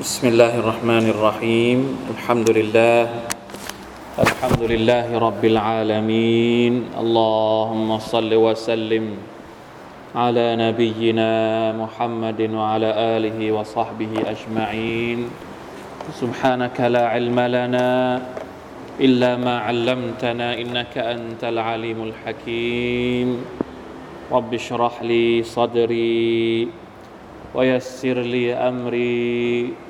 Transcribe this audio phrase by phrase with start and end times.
[0.00, 1.78] بسم الله الرحمن الرحيم.
[2.16, 3.04] الحمد لله.
[4.16, 6.96] الحمد لله رب العالمين.
[6.96, 9.04] اللهم صل وسلم
[10.16, 11.32] على نبينا
[11.76, 12.90] محمد وعلى
[13.20, 15.28] آله وصحبه أجمعين.
[16.16, 17.90] سبحانك لا علم لنا
[18.96, 23.28] إلا ما علمتنا إنك أنت العليم الحكيم.
[24.32, 26.72] رب اشرح لي صدري
[27.52, 29.89] ويسر لي أمري.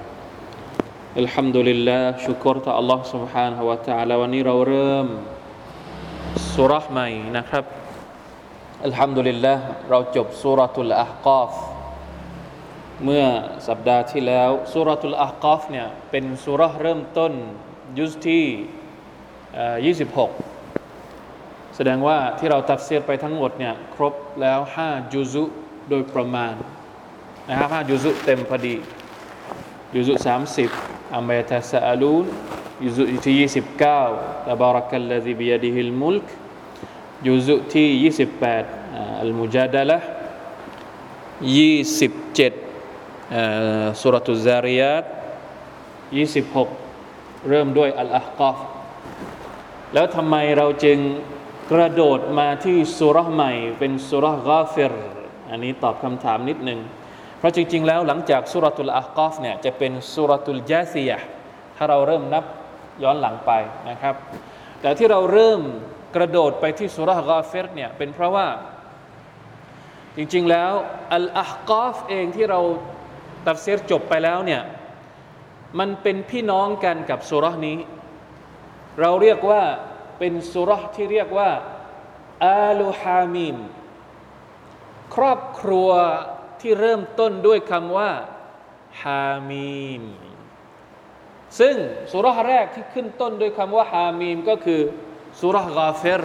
[1.22, 5.06] الحمد لله ชุกรต่อ Allah سبحانه และ تعالى วันนี้เราเริ่ม
[6.54, 7.64] สุราใหม่นะครับ
[8.84, 9.54] อัลฮัมดุลิลละ
[9.90, 11.52] เราจบสุรทุลอาฮกอฟ
[13.04, 13.24] เมื่อ
[13.68, 17.32] สัปดาห์ที่แล้วสุรทุลอาฮกอฟเนี่ยเป็นสุรเริ่มต้น
[17.98, 25.44] ยุสที่26 แสดงว่าที่เราตัดเสียไปทั้งหมดเนี่ยครบแล้ว 5 จุซุ
[25.88, 26.54] โดยประมาณ
[27.48, 28.76] นะครับ5จุซุเต็มพอดี
[29.92, 30.14] จุซุ
[30.64, 32.25] 30 อัมบยตัสอาลูน
[32.83, 33.81] จุซุที่29
[34.49, 36.25] ตบารักัลลซีบิยดิฮิลมุลก
[37.25, 37.87] จุซุที่
[38.57, 39.97] 28อัลมุจาดะละ
[41.59, 45.05] 27สุรตุซาริยัต
[46.65, 48.57] 26เริ่มด้วยอัลอาฮกอฟ
[49.93, 50.99] แล้วทำไมเราจึง
[51.71, 54.93] กระโดดมาที่สุรใหม่เป็นสุรกาฟิร
[55.49, 56.79] อันนี้ตอบคำถามนิดหนึ่ง
[57.41, 61.17] เพราะจริง ๆ แล้วหลังจากสุรตุลอากอฟเนี่ยจะเป็นสุรตุลจาซียะ
[61.77, 62.45] ถ้าเราเริ่มนับ
[63.03, 63.51] ย้อนหลังไป
[63.89, 64.15] นะครับ
[64.81, 65.61] แต่ที่เราเริ่ม
[66.15, 68.47] กระโดดไปที่สุรกาฟิรเนี่ยเป็นเพราะว่า
[70.15, 70.71] จริง ๆ แล้ว
[71.13, 72.59] อัลอาฮกอฟเองที่เรา
[73.45, 74.61] ตัดเสียจบไปแล้วเนี่ย
[75.79, 77.77] มันเป็นพี่น้องกันกับสุรนี้
[79.01, 79.61] เราเรียกว่า
[80.19, 81.49] เป็นสุรที่เรียกว่า
[82.45, 83.57] อาลูฮามิม
[85.15, 85.89] ครอบครัว
[86.61, 88.09] ที่เริ่มต้นด้วยคำว่า
[89.03, 90.03] ฮามีม
[91.59, 91.75] ซึ่ง
[92.11, 94.81] สุรแรกที่ขึ้นต้นด้วยคำว่าฮามีมก็คือ
[95.39, 96.23] สุรกาเฟร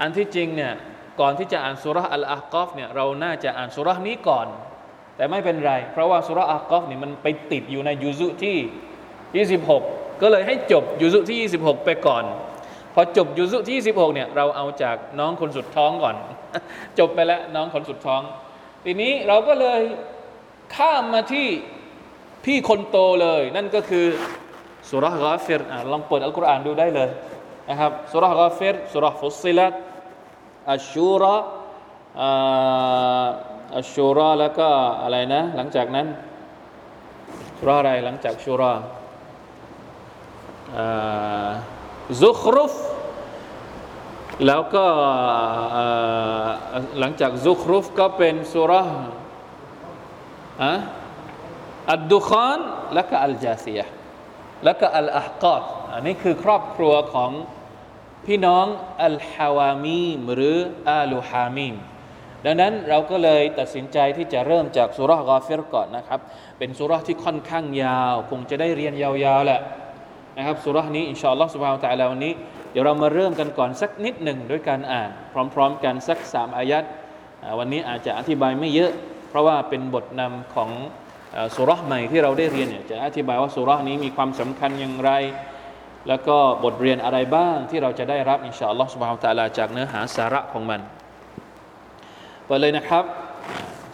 [0.00, 0.74] อันที่จริงเนี่ย
[1.20, 4.46] ก่อนที่จะอ่านสุรอัลอากอฟเนี่ยเราน่าจะอ่านสุรนี้ก่อน
[5.16, 12.24] แต่ไม่เป็นไร เพราะว่าสุรอัลกอฟนี่มันไปติดอยู่ในยุซุที่ 26 ก็เลยให้จบยุซุที่ 26 ไปก่อน
[12.94, 16.16] พอจบยุซุที่ 26เนี่ยเราเอาจากน้องคนสุดท้องก่อน
[16.98, 18.20] จบไปแล้วน้องคนสุดท้อง
[18.84, 19.80] ทีนี้เราก็เลย
[20.76, 21.48] ข้ามมาที่
[22.44, 24.06] พี่คนโตเลย นั่นก็คือ
[24.88, 27.08] สุรกาเฟรลองเปิดอัลกุรอานดูได้เลย
[27.68, 29.72] นะครับสุรกาเฟรสุรฟุสิลัต
[30.72, 31.36] อัชชูระ
[33.76, 34.68] อัชชูระแล้วก็
[35.02, 36.06] อะไรนะ หลังจากนั้น
[37.58, 38.72] สุรอะไรหลังจากชูรา
[42.22, 42.74] ซุครุฟ
[44.46, 44.86] แล้วก็
[46.98, 50.74] หลังจากซุครุฟก็เป็นสุรอะ
[51.92, 52.58] อัดดุคอน
[52.94, 53.80] และก็อัลจาซีย
[54.64, 55.62] และก็อัลอาฮกอด
[55.94, 57.30] อันนี้คือครอบครัวของ
[58.26, 58.66] พี่น้อง
[59.04, 60.56] อัลฮาวามีมหรือ
[60.90, 61.74] อาลูฮามีม
[62.44, 66.20] ดังนั้นเราก็เลยตัดสินใจที่จะเริ่มจากสุรกาฟิรก่อนนะครับ
[66.58, 69.60] เป็นสุรที่ค่อนข้างยาว คงจะได้เรียนยาวๆแหละ
[70.36, 72.34] นะครับสุรนี้อินชาอัลลอฮ์สุบฮานตะลาวันนี้
[72.70, 75.10] เดี๋ยวเรามาเริ่มกันก่อนสักนิดหนึ่งด้วยการอ่าน
[75.54, 76.84] พร้อมๆกันสักสามอายัด
[77.58, 78.92] วันนี้อาจจะอธิบายไม่เยอะ
[79.28, 80.70] เพราะว่าเป็นบทนำของ
[81.56, 85.10] สุรษใหม่ที่เราได้เรียนเนี่ยจะอธิบายว่าสุรษนี้มีความสำคัญอย่างไร
[86.08, 90.80] แล้วก็บทเรียนอะไรบ้างที่เราจะได้รับอินชาอัลลอฮ์สุบฮานตะลาจากเนื้อหาสาระของมัน
[92.46, 93.04] ไปเลยนะครับ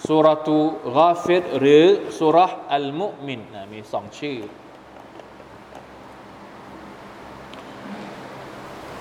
[0.08, 0.58] สุรตู
[0.96, 1.84] กาฟิรหรือ
[2.18, 3.40] สุรษอัลมุมิน
[3.72, 4.38] มีสองชื่อ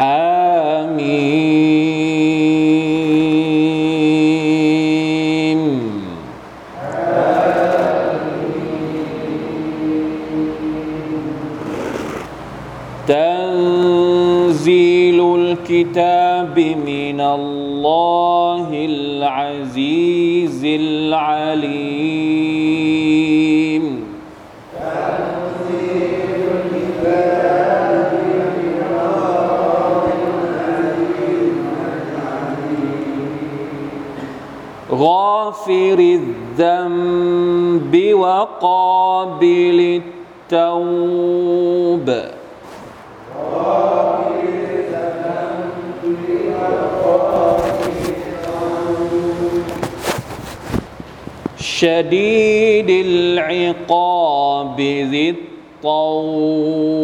[0.00, 1.20] حميم
[13.06, 16.56] تنزيل الكتاب
[16.86, 21.79] من الله العزيز العليم.
[35.90, 35.98] غافر
[36.58, 40.00] الذنب وقابل
[40.52, 42.08] التوب.
[51.58, 56.99] شديد العقاب ذي الطول.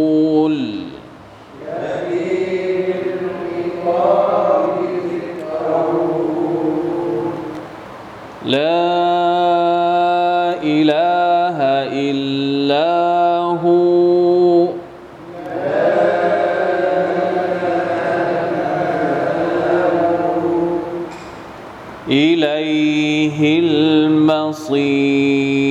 [24.66, 25.62] المصير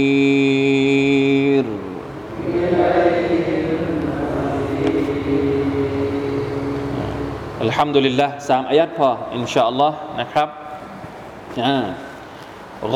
[7.67, 10.49] الحمد لله สามอายัดพออินชาอัลลอฮ์นะครับ
[11.65, 11.85] อ่า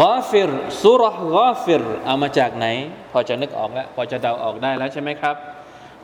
[0.01, 0.51] กาฟิร
[0.83, 2.67] สุรห์กาฟิรเอามาจากไหน
[3.13, 5.37] พอจะนึกออกแล้ว พอจะเดาออกได้แล้วใช่ไหมครับ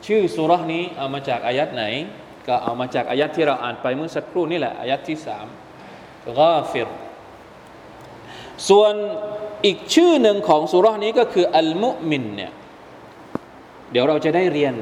[0.05, 1.83] ชื่อสุรห์นี้เอามาจากอายัดไหน
[2.47, 5.45] ก็เอามาจากอายัดที่เราอ่านไปเมื่อสักครู่นี่แหละอายัดที่สาม
[6.39, 6.89] กาฟิร
[8.68, 8.94] ส่วน
[9.64, 12.52] อีกชื่อหนึ่งของสุรานี้ก็คืออัลมุมินเนี่ย
[13.90, 14.74] เดี๋ยวเราจะได้เรียน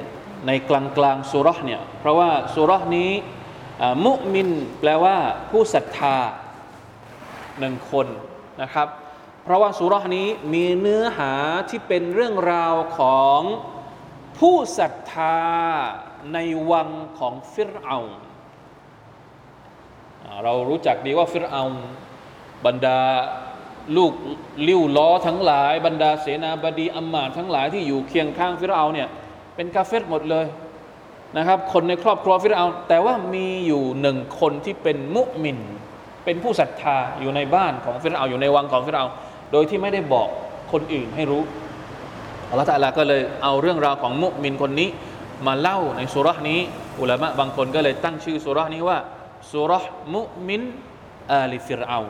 [0.46, 3.10] ในกลางกลางสุราเนี่ยเพราะว่าสุรานี้
[4.06, 4.48] มุมิน
[4.80, 5.16] แปลว่า
[5.50, 6.16] ผู้ศรัทธา
[7.58, 8.06] หนึ่งคน
[8.62, 8.88] นะครับ
[9.44, 11.32] เพราะว่าสุรานี้มีเนื้อหา
[11.70, 13.40] ที่เป็นเรื่องราวของ
[14.38, 15.38] ผู้ศรัทธา
[16.32, 16.38] ใน
[16.70, 16.88] วัง
[17.18, 17.98] ของฟิรเอา
[20.44, 21.62] เรารู้จักดีว่าฟิรเอา
[22.66, 23.00] บรรดา
[23.96, 24.12] ลูก
[24.68, 29.08] ลิ้วล้อทั้งหลาย บรรดาเสนาบดีอัมมาทั้งหลายที่อยู่เคียงข้างฟิรเอาเนี่ย
[29.56, 30.46] เป็นกาเฟรหมดเลย
[31.36, 35.58] นะครับ คนในครอบครัวฟิรเอาแต่ว่ามีอยู่หนึ่งคนที่เป็นมุมิน
[36.24, 39.06] เป็นผู้ศรัทธาอยู่ในบ้านของฟิรเอาอยู่ในวังของฟิรเอา
[39.52, 40.28] โดยที่ไม่ได้บอก
[40.72, 41.42] คนอื่นให้รู้
[42.50, 44.88] อัลลอฮฺตะลาก็เลยเอาเรื่องราวของมุมินคนนี้
[45.46, 46.60] มาเล่าในสุรานี้
[47.00, 48.98] อุลามะบางคนก็เลยตั้งชื่อสุรานี้ว่า
[49.52, 49.72] สุร
[50.14, 50.62] มุมิน
[51.32, 52.00] อาลิฟิรเอา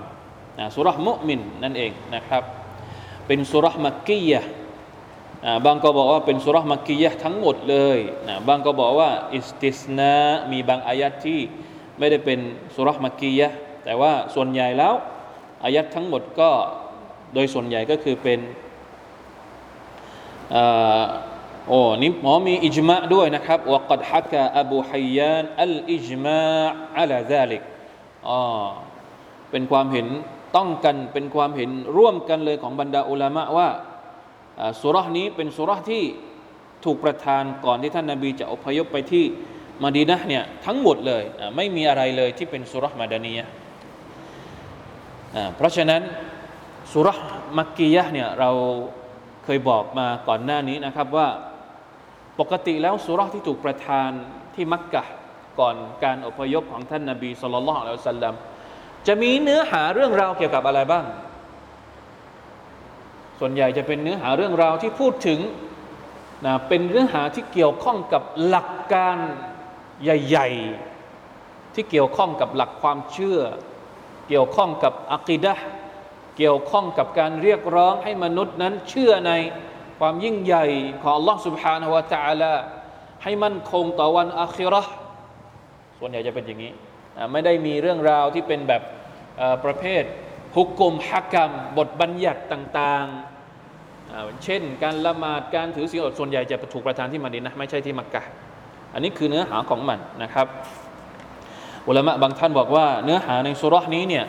[0.59, 2.43] นะสุรห์มุมินนั่นเองนะครับ
[3.27, 4.43] เป็นสุรห์มักกียะ
[5.65, 7.99] บางก็บอกว่าเป็นสุรห์มักกียะทั้งหมดเลย
[8.29, 10.15] นะบางก็บอกว่าอิสติสนา
[10.53, 11.41] มีบางอายัดที่
[11.99, 12.39] ไม่ได้เป็น
[12.75, 13.49] สุรห์มักกียะ
[13.85, 14.95] แต่ว่าส่วนใหญ่แล้ว
[15.65, 16.51] อายัดทั้งหมดก็
[17.35, 18.41] โดยส่วนใหญ่ก็คือเป็น
[21.69, 26.43] โอ้นี่หมอมีอิจมะด้วยนะครับว่ากัดฮักะอบูฮัยยานอัลอิจมะ
[26.99, 27.63] อัลาซาลิก
[28.29, 28.41] อ๋อ
[29.51, 30.07] เป็นความเห็น
[30.57, 33.69] ต้องกันเป็นความเห็นร่วมกันเลยของบรรดาอุลามะว่า
[34.83, 36.05] สุรษนี้เป็นสุรษที่
[36.85, 39.25] ถูกประทานก่อนที่ท่านนาบีจะอพยพไปที่
[39.83, 41.23] มาดีนะเนี่ยทั้งหมดเลย
[41.57, 43.47] ไม่มีอะไรเลยที่เป็นสุรษมาดานียะ
[45.57, 46.03] เพราะฉะนั้น
[46.93, 47.19] สุรษ
[47.59, 48.51] มักกียะเนี่ยเรา
[49.45, 51.29] เคยบอกมาก่อนหน้านี้นะครับว่า
[52.41, 54.11] ปกติแล้วสุรษที่ถูกประทาน
[54.55, 55.05] ที่มักกะ
[55.61, 58.35] ก่อนการอพยพของท่านนาบีสุลต่านละอัลลอฮฺสัลลัม
[59.08, 61.06] จะมีเนื้อหาเรื่องราวเกี่ยวกับอะไรบ้าง
[63.40, 65.40] ส่วนใหญ่จะเป็นเนื้อหาเรื่องราวที่พูดถึง
[66.46, 69.18] นะเป็นเนื้อหาที่เกี่ยวข้องกับหลักการ
[70.04, 73.40] ใหญ่ๆ ที่เกี่ยวข้องกับหลักความเชื่อ
[74.28, 75.54] เกี่ยวข้องกับอักิดะ
[76.38, 79.32] เกี่ยวข้องกับการเรียกร้องให้มนุษย์นั้นเชื่อใน
[80.00, 80.66] ความยิ่งใหญ่
[81.02, 82.54] ของ Allah سبحانه และ تعالى
[83.24, 84.82] ให้มั่นคงต่อวันอาคิรอ
[85.98, 86.72] ส่วนใหญ่จะเป็นอย่างนี้
[87.33, 88.83] ไม่ได้มีเรื่องราวที่เป็นแบบ
[89.65, 90.05] ประเภท
[90.57, 98.23] ฮุกกลมฮักกรรม บทบัญญัติต่างๆ เช่น การละหมาดการถือศีลอดส่วนใหญ่จะถูกประทานที่มาดีนะไม่ใช่ที่มักกะ
[98.95, 100.47] อันนี้คือเนื้อหาของมันนะครับ
[101.89, 104.25] อุลามะบางท่านบอกว่าเนื้อหาในสุรษนี้เนี่ย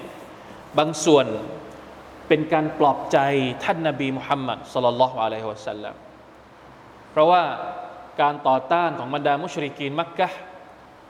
[0.77, 1.25] บางส่วน
[2.27, 3.17] เป็นการปลอบใจ
[3.63, 5.95] ท่านนาบีมุฮัมมัดสลลัลลอฮุอะลัยฮิวะสัลลัม
[7.11, 7.43] เพราะว่า
[8.21, 10.29] การต่อต้านของบรรดามุชริกีนมักกะ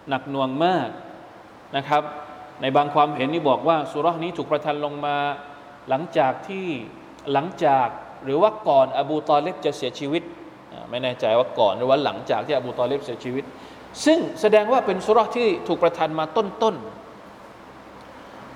[0.10, 0.90] หนักหน่วงมาก
[1.78, 2.04] นะครับ
[2.62, 5.18] ในบางความเห็นนี่บอกว่าสุรานี้ถูกประทานลงมา
[5.90, 6.66] หลังจากที่
[7.34, 7.88] หลังจาก
[8.24, 10.24] หรือว่าก่อนอบูตอเลบจะเสียชีวิต
[10.90, 13.44] ไม่แน่ใจว่าก่อนหรือว่าหลังจากที่อบูตอเลบเสียชีวิต
[14.06, 16.76] ซึ่งแสดงว่าเป็นสุราที่ถูกประทานมาต้นต้น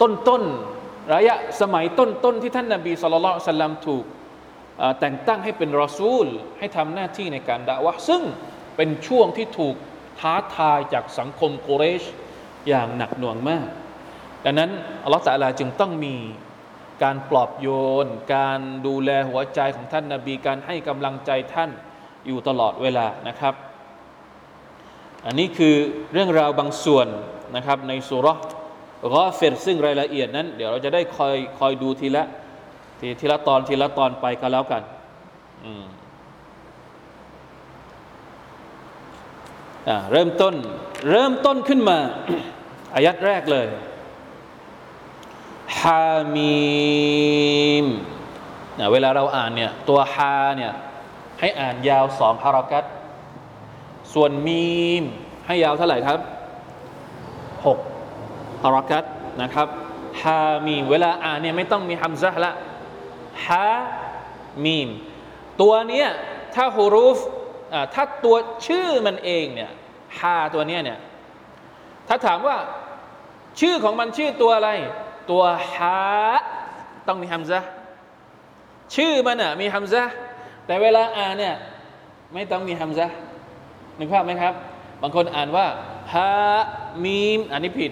[0.01, 0.43] ต้นต้น
[1.13, 4.05] ระยะสมัยต้นต้นที่ท่านนาบีสุลต่านสัลลัมถูก
[4.99, 6.27] แต่งตั้งให้เป็นรอซูล
[6.59, 8.21] ให้ทำหน้าที่ในการด่าวะซึ่ง
[8.75, 9.75] เป็นช่วงที่ถูก
[10.19, 12.03] ทท้าทายจากสังคมกุเรช
[12.67, 13.67] อย่างหนักหน่วงมาก
[14.45, 14.69] ดังนั้น
[15.03, 16.15] อัลลอฮฺตะอาลาจึงต้องมี
[17.03, 17.67] การปลอบโย
[18.03, 21.69] น การดูแลหัวใจของท่านนาบีการให้กำลังใจท่าน
[22.27, 23.53] อยู่ตลอดเวลานะครับ
[25.25, 25.75] อันนี้คือ
[26.13, 27.07] เรื่องราวบางส่วน
[27.55, 32.23] นะครับในสุรษกอเฟรซึ่งรายละเอียดนั้น เดี๋ยวเราจะได้คอยคอยดูทีละ
[32.99, 34.81] ทีทีละตอนทีละตอนไปก็แล้วกัน
[35.65, 35.87] อืมอ่า
[40.11, 40.55] เริ่มต้น
[41.09, 41.97] เริ่มต้นขึ้นมา
[42.95, 43.67] อายัดแรกเลย
[45.79, 46.59] ฮามี
[47.83, 47.85] ม
[48.91, 50.73] เวลาเราอ่านเนี่ยตัวฮาเนี่ย
[51.39, 52.83] ให้อ่านยาวสองฮารักัต
[54.13, 54.67] ส่วนมี
[55.01, 55.03] ม
[55.45, 56.19] ให้ยาวเท่าไหร่ครับ
[57.65, 57.79] หก
[58.63, 59.03] ฮารักัต
[59.41, 59.67] นะครับ
[60.21, 62.51] ฮามีมเวลาอ่านเนี่ยไม่ต้องมีฮัมซะห์ละ
[63.45, 63.67] ฮา
[64.63, 64.89] มีม
[65.61, 66.07] ตัวเนี้ย
[66.55, 67.19] ถ้าฮูรูฟ
[67.93, 68.35] ถ้าตัว
[68.67, 69.71] ชื่อมันเองเนี่ย
[70.17, 70.99] ฮาตัวเนี้ยเนี่ย
[72.07, 72.57] ถ้าถามว่า
[73.59, 74.69] ชื่อของมันชื่อตัวอะไร
[75.31, 75.99] ตัวฮา
[77.07, 77.59] ต้องมีฮัมซะ
[78.95, 80.03] ชื่อมันอะมีฮัมซะ
[80.65, 81.55] แต่เวลาอ่านเนี่ย
[82.33, 83.07] ไม่ต้องมีฮัมซะ
[83.97, 84.53] หนึกภาพไหมครับ
[85.01, 85.65] บางคนอ่านว่า
[86.13, 86.29] ฮา
[87.03, 87.91] มีมอันนี้ผิด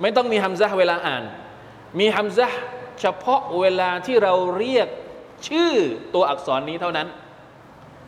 [0.00, 1.22] ไม่ต้องมีฮัมซะเวลาอ่าน
[2.00, 2.46] มีฮัมซะ
[3.00, 4.88] เฉพาะเวลาที่เราเรียก
[5.48, 5.72] ชื่อ
[6.14, 7.06] ตัวอักษรนี้เท่านั้น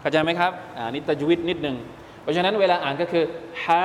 [0.00, 1.76] เข้าใจไหมครับอ่านี่ตะจวิดนิดหนึ่ง
[2.23, 3.25] เพราะฉะนั้นเวลาอ่านก็คือ
[3.64, 3.85] ฮา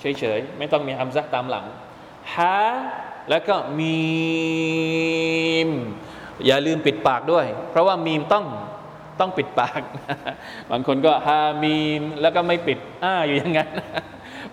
[0.00, 1.64] เฉยๆ ไม่ต้องมีฮัมซะห์ตามหลัง
[2.34, 2.56] ฮา
[3.30, 4.00] แล้วก็มี
[5.68, 5.70] ม
[6.46, 8.46] อย่าลืมปิดปากด้วย เพราะว่ามีมต้อง
[9.20, 9.80] ต้องปิดปาก
[10.70, 13.68] บางคนก็ฮามีม แล้วก็ไม่ปิดอ้าอยู่อย่างนั้น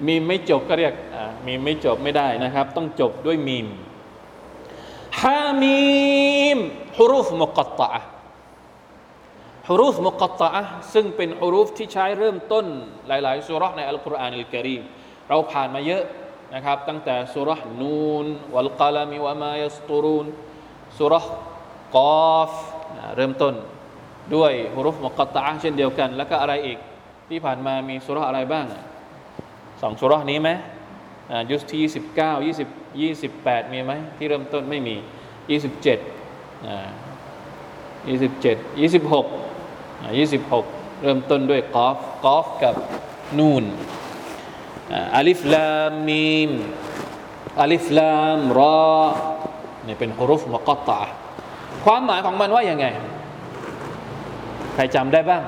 [0.07, 0.93] มีมไม่จบก็เรียก
[1.45, 3.67] มีมไม่จบไม่ได้นะครับ ต้องจบด้วยมีม
[5.21, 5.79] ฮามี
[6.55, 6.59] ม
[6.97, 7.89] ฮุรุฟมุกัตตะ
[9.69, 10.49] ฮุรุฟมุกตะ
[10.93, 12.65] ซึ่งเป็นฮุรุฟที่ใช้เริ่มต้น
[13.07, 14.81] หลาย ๆ สุราะห์ในอัลกุรอานอัลกิริม
[15.29, 16.03] เราผ่านมาเยอะ
[16.53, 20.25] นะครับ ตั้งแต่สุราะห์นูนวัลกาลามิวะมายัสตูรูน
[20.97, 21.31] สุราะห์
[21.95, 21.97] ก
[22.35, 22.51] อฟ
[23.15, 23.53] เริ่มต้น
[24.35, 26.77] ด้วยฮุรุฟมุกตะเช่นเดียวกัน แล้วก็อะไรอีก
[27.29, 28.65] ที่ผ่านมามีสุราะห์อะไรบ้าง
[29.81, 30.49] สองสุราะห์นี้ไหม
[31.31, 32.69] อ่ายุสที่ยี่สิบเก้ายี่สิบ
[33.01, 34.95] ยี่สิบแปดมีไหมที่เริ่มต้นไม่มี
[35.51, 35.99] ยี่สิบเจ็ด
[36.67, 36.89] อ่า
[38.09, 39.25] ยี่สิบเจ็ดยี่สิบหก
[40.19, 40.65] ยี่สิบหก
[41.01, 42.75] เริ่มต้นด้วย قاف قاف กับ
[43.37, 43.63] نون
[44.91, 46.51] ألف لام ميم
[47.61, 48.97] ألف لام را
[49.87, 51.01] นี่เป็น حروف مقطعة
[51.85, 52.85] ความหมายของมันว่าอย่างไง
[54.73, 55.43] ใครจำได้บ้าง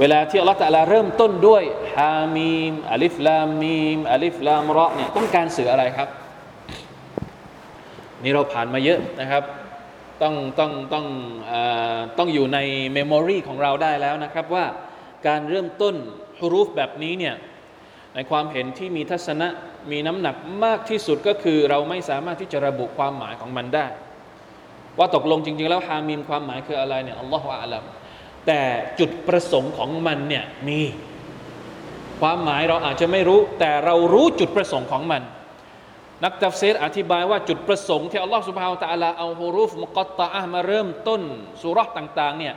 [0.00, 1.62] เวลาที่อัลลอฮฺตะลาเริ่มต้นด้วย
[1.96, 6.08] حا ميم ألف لام ميم ألف لام را เนี่ยต้องการสื่ออะไรครับ
[8.22, 9.42] นี่เราผ่านมาเยอะนะครับ
[10.22, 11.06] ต้องต้องต้อง
[11.50, 11.52] อ
[11.96, 12.58] อต้องอยู่ใน
[12.92, 14.66] เมมโมรีของเราได้แล้วนะครับว่า
[15.26, 15.94] การเริ่มต้น
[16.40, 17.34] ฮุรูฟแบบนี้เนี่ย
[18.14, 19.48] ในความเห็นที่มีทัศนะ
[19.90, 23.86] มีน้ำหนักมากที่สุดก็คือเราไม่สามารถที่จะระบุความหมายของมันได้
[24.98, 27.84] ว่าตกลงจริง ๆ แล้วฮามีมความหมายคืออะไรเนี่ยอัลลอฮฺอาลัม
[28.46, 28.60] แต่
[28.98, 30.80] จุดประสงค์ของมันเนี่ยมี
[32.20, 35.22] ความหมายเราอาจจะไม่รู้ แต่เรารู้จุดประสงค์ของมัน
[36.24, 41.22] นักตัฟซีรอธิบายว่าจุดประสงค์ที่อัลลอฮฺสุบฮาวตะอาลาเอาฮูรุฟมุกตะอะมาเริ่มต้น
[41.62, 42.54] สุราะห์ต่างๆเนี่ย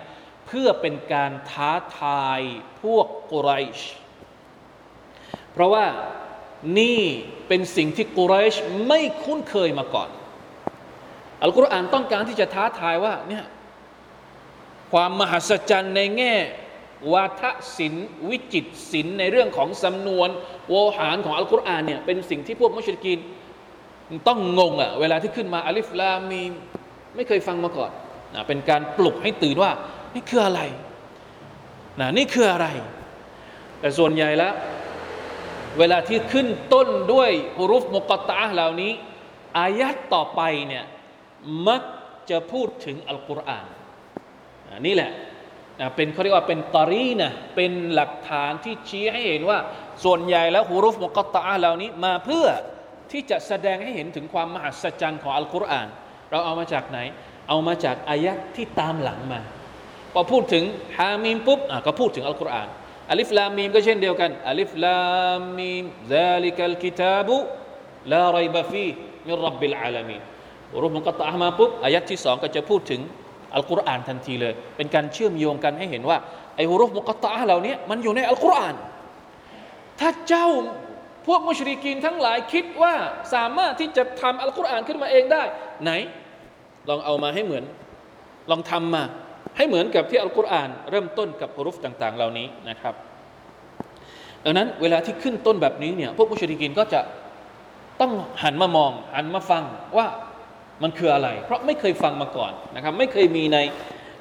[0.48, 2.42] เพื่อเป็นการท้าทาย
[2.84, 3.80] พวกกุไรช
[5.54, 5.86] เพราะว่า
[6.80, 7.02] นี่
[7.48, 8.56] เป็นสิ่งที่กุไรช
[8.88, 10.10] ไม่คุ้นเคยมาก่อน
[11.44, 13.46] อัลกุรอานต้องการที่จะท้าทายว่าเนี่ย
[14.92, 16.36] ความมหัศจรรย์ในแง่
[17.14, 17.44] วาท
[17.78, 20.30] ศิลป์วิจิตศิลป์ในเรื่องของสำนวน
[20.70, 23.20] โวหารของอัลกุรอานเนี่ยเป็นสิ่งที่พวกมุชริกีน
[24.28, 26.42] ต้องงงอะ่ะเวลาที่ขึ้นมาอัลิฟลามี
[27.16, 27.92] ไม่เคยฟังมาก่อน
[28.36, 29.72] นะเป็นการปลุกให้ตื่นว่า
[30.16, 30.62] นี่คืออะไร
[32.00, 32.68] นะนี่คืออะไร
[33.80, 34.54] แต่ส่วนใหญ่แล้ว
[35.80, 38.92] เวลาที่ขึ้นต้นด้วยฮุรุฟมุกตะเหล่านี้
[39.60, 40.84] อายัดต่อไปเนี่ย
[41.68, 41.82] มัก
[42.30, 43.68] จะพูดถึงอัลกุรอาน
[44.86, 45.12] นี่แหละ
[45.96, 49.60] เป็นเขาเรียกว่าเป็นตอรีนะเป็นหลักฐานที่ชี้ให้เห็นว่า
[50.04, 52.48] ส่วนใหญ่แล้วحروف مقطعة เหล่านี้มาเพื่อ
[53.14, 55.88] ที่จะแสดงให้เห็นถึงความมหัศจรรย์ของอัลกุรอาน
[56.32, 57.00] เราเอามาจากไหน
[57.50, 59.40] เอามาจากอายะฮ์ที่ตามหลังมา
[60.14, 60.64] พอพูดถึง
[60.98, 62.68] حا ميم ปุ๊บก็พูดถึงอัลกุรอาน
[63.12, 70.18] ألف لام ميم ก็เช่นเดียวกัน ألف لام ميم ذلك الكتاب لا ريب فيه من رب العالمين
[70.82, 73.02] รูปมุนก็ตามมาปุ๊บอายัดที่สองก็จะพูดถึง
[73.56, 76.18] อัลกุรอานทันทีเลย เป็นการเชื่อมโยงกันให้เห็นว่า
[76.56, 78.76] ไอ้ฮุรุฟมุกตะเหล่านี้มันอยู่ในอัลกุรอาน
[80.00, 80.48] ถ้าเจ้า
[81.28, 82.94] พวกมุชริกีนทั้งหลายคิดว่า
[83.34, 85.44] สามารถที่จะทำอัลกุรอานขึ้นมาเองได้
[85.84, 85.92] ไหน
[86.90, 87.64] ลองเอามาให้เหมือน
[88.52, 89.04] ลองทำมา
[89.58, 92.96] ให้เหมือนกับที่อัลกุรอาน เริ่มต้นกับฮุรุฟต่าง ๆ เหล่านี้นะครับ
[94.44, 97.02] ดังนั้นเวลาที่ขึ้นต้นแบบนี้เนี่ยพวกมุชริกินก็จะ
[98.02, 98.12] ต้อง
[98.44, 99.64] หันมามอง หันมาฟัง
[99.98, 100.08] ว่า
[100.84, 103.58] มันคืออะไร เพราะไม่เคยฟังมาก่อนนะครับไม่เคยมีใน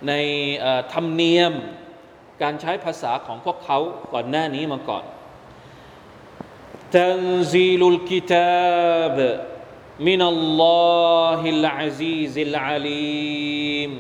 [0.09, 0.13] ใน
[0.93, 1.53] ธรรมเนียม
[2.43, 3.79] การใช้ภาษาของพวกเขา
[4.13, 5.05] ก่อนหน้านี้มาก่อน
[6.98, 9.18] تنزيل الكتاب
[10.00, 13.92] من الله العزيز العليم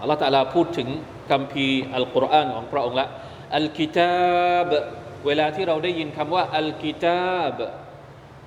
[0.00, 0.88] อัลลอฮฺตาลาพูดถึง
[1.30, 3.06] คำพีอัลกุรอานของพระองค์ละ
[3.56, 4.70] อัลกิตาบ
[5.26, 7.58] เวลาที่เราได้ยินคำว่าอัลกิตาบ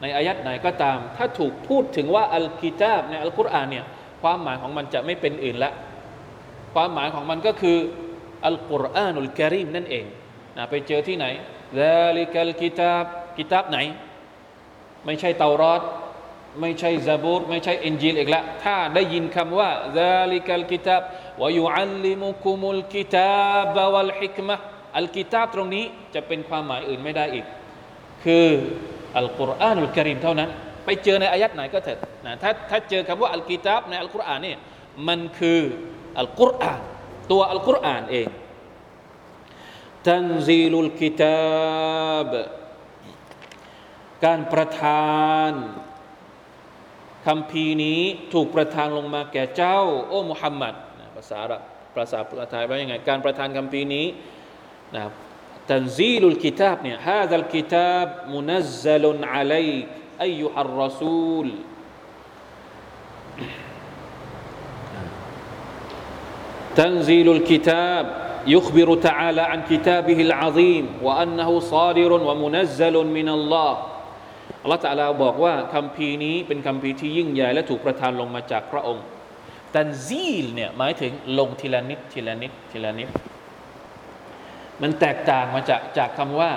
[0.02, 3.86] ในอายัดไหนก็ตาม ถ้าถูกพูดถึงว่าอัลกิตาบในอัลกุรอานเนี่ย
[4.22, 5.72] ความหมายของมันจะไม่เป็นอื่นละ
[6.74, 7.78] ความหมายของมันก็คือ
[8.46, 10.06] อัลกุรอานุลกิริมนั่นเอง
[10.58, 11.26] นะไปเจอที่ไหน
[11.81, 13.05] ลาลิกัลกิตาบ
[13.37, 13.79] กิตาบไหน
[15.05, 15.83] ไม่ใช่เตารอด
[16.61, 21.03] ไม่ใช่ซาบูรไม่ใช่เอ็นจีลอีกละถ้าได้ยินคำว่าซาลิกัลกิตาบ
[21.41, 24.57] วายุอัลลิมุคุมุลกิตาบบาวัลฮิกมะ
[24.99, 27.47] อัลกิตาบตรงนี้จะเป็นความหมายอื่นไม่ได้อีก
[28.25, 28.49] คือ
[29.19, 30.51] อัลกุรอานุลกริมเท่านั้น
[30.85, 34.55] ไปเจอในอายัดไหนก็เถิดนะถ้าถ้าเจอคำว่าอัลกิตาบในอัลกุรอานนี่
[35.09, 35.61] มันคือ
[36.19, 36.81] อัลกุรอาน
[37.31, 38.27] ตัวอัลกุรอานเอง
[40.10, 42.30] تنزيل الكتاب
[44.26, 45.52] การประทาน
[47.26, 48.02] คำพีนี้
[48.34, 50.76] ถูกประทานลงมาแก่เจ้า โอ้มุฮัมมัด
[51.16, 51.40] ภาษา
[51.96, 54.06] ภาษาประทายว่ายังไงการประทานคำพีนี้
[54.96, 55.04] นะ
[55.72, 59.88] تنزيل الكتاب เนี่ย هذا الكتاب منزل عليك
[60.22, 61.48] أيها الرسول
[66.76, 68.06] تنزيل الكتاب
[68.56, 73.74] يخبر تعالى عن كتابه العظيم وأنه صادر ومنزل من الله
[74.64, 79.06] อัลลอฮฺตาลาบอกว่าคำพีนี้เป็นคำพีที่ยิ่งใหญ่และถูกประทานลงมาจากพระองค์
[79.76, 83.10] ตันซีลเนี่ยหมายถึงลงทีละนิดทีละนิดทีละนิด
[84.82, 86.52] มันแตกต่างมาจากจากคำว่า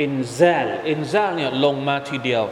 [0.00, 2.44] อินซาลอินซาลเนี่ยลงมาทีเดียว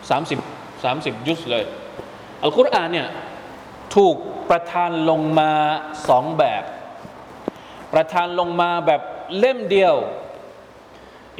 [0.00, 1.64] 30 30ยุสเลย
[2.42, 3.08] อัลกุรอานเนี่ย
[3.94, 4.16] ถูก
[4.50, 5.52] ประทานลงมา
[6.08, 6.62] สองแบบ
[7.93, 9.01] ประทานลงมาแบบ
[9.39, 9.95] เล่มเดียว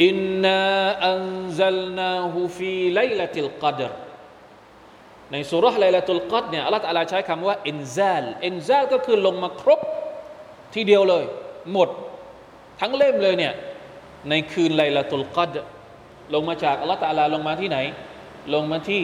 [0.05, 0.61] อินนา
[1.07, 1.21] อัน
[1.59, 3.91] ซัลนาฮูฟีไลลติลกัดร
[5.31, 9.79] ในสุรษไลลตุลกัดเนี่ยอัลลอฮฺตะลาใช้คำว่า إنزال إنزال ก็คือลงมาครบ
[10.73, 11.25] ทีเดียวเลย
[11.71, 11.89] หมด
[12.79, 13.53] ทั้งเล่มเลยเนี่ย
[14.29, 15.49] ในคืน ليلة القدر
[16.33, 17.77] ลงมาจากอัลลอฮฺตะลาลงมาที่ไหน
[18.53, 19.03] ลงมาที่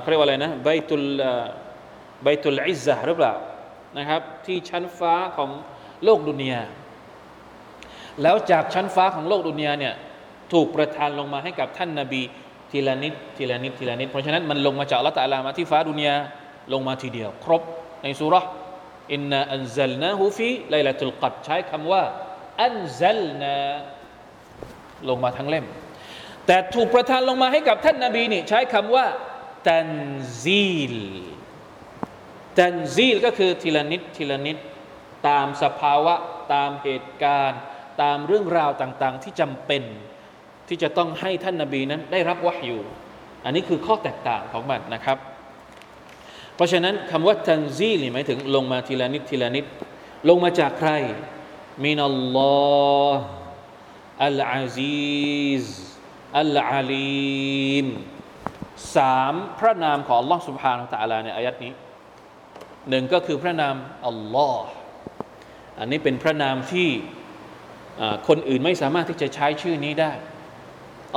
[0.00, 1.06] เขาเรียกว่าอะไรนะبيت ال
[2.24, 3.34] بيت العزة หรือเปล่า
[3.98, 5.50] นะครับ ที่ชั้นฟ้าของ
[6.04, 6.60] โลกดุนยา
[8.22, 9.94] แล้วจากชั้นฟ้าของโลกดุนยาเนี่ย
[10.52, 12.22] ถูกประทานลงมาให้กับท่านนาบี
[12.70, 16.14] ทีละนิดทีละนิดทีละนิดเพราะฉะนั้นมันลงมาจากละตะลามาที่ฟ้าดุนยา
[16.72, 17.62] ลงมาทีเดียว ครบ
[18.02, 18.44] ในสุรษ
[19.12, 22.02] อินนาอันซัลนาฮูฟีไลลาตุลกัดใช้คำว่า
[22.62, 23.54] อันซัลนา
[25.08, 25.66] ลงมาทั้งเล่ม
[26.46, 29.06] แต่ถูกประทานลงมาให้กับท่านนาบีนี่ใช้คำว่า
[29.68, 29.90] ตัน
[30.42, 30.94] ซีล
[32.58, 34.56] ตันซีลก็คือทีละนิดทีละนิด
[35.27, 36.15] ตามสภาวะ
[36.53, 37.59] ตามเหตุการณ์
[38.01, 39.83] ตามเรื่องราวต่างๆ ที่จำเป็น
[40.67, 42.77] ที่จะต้องให้ท่านนาบีนั้นได้รับวะฮยู
[43.45, 45.17] อันนี้คือข้อแตกต่างของมันนะครับ
[46.55, 49.65] เพราะฉะนั้นคำว่าตันซีลหมายถึงลงมาทีละนิดทีละนิด
[50.29, 50.91] ลงมาจากใคร
[51.83, 52.53] มินัลลอ
[53.13, 53.23] ฮ์
[54.25, 55.65] อัลอาซีซ
[56.39, 57.85] อัลอาลีม
[58.95, 61.73] สามพระนามของ Allah سبحانه และ تعالى ในอายัดนี้
[62.89, 63.75] หนึ่งก็คือพระนาม
[64.07, 64.69] อัลลอฮ์
[65.78, 66.88] อันนี้เป็นพระนามที่
[68.28, 70.12] คนอื่นไม่สามารถที่จะใช้ชื่อนี้ได้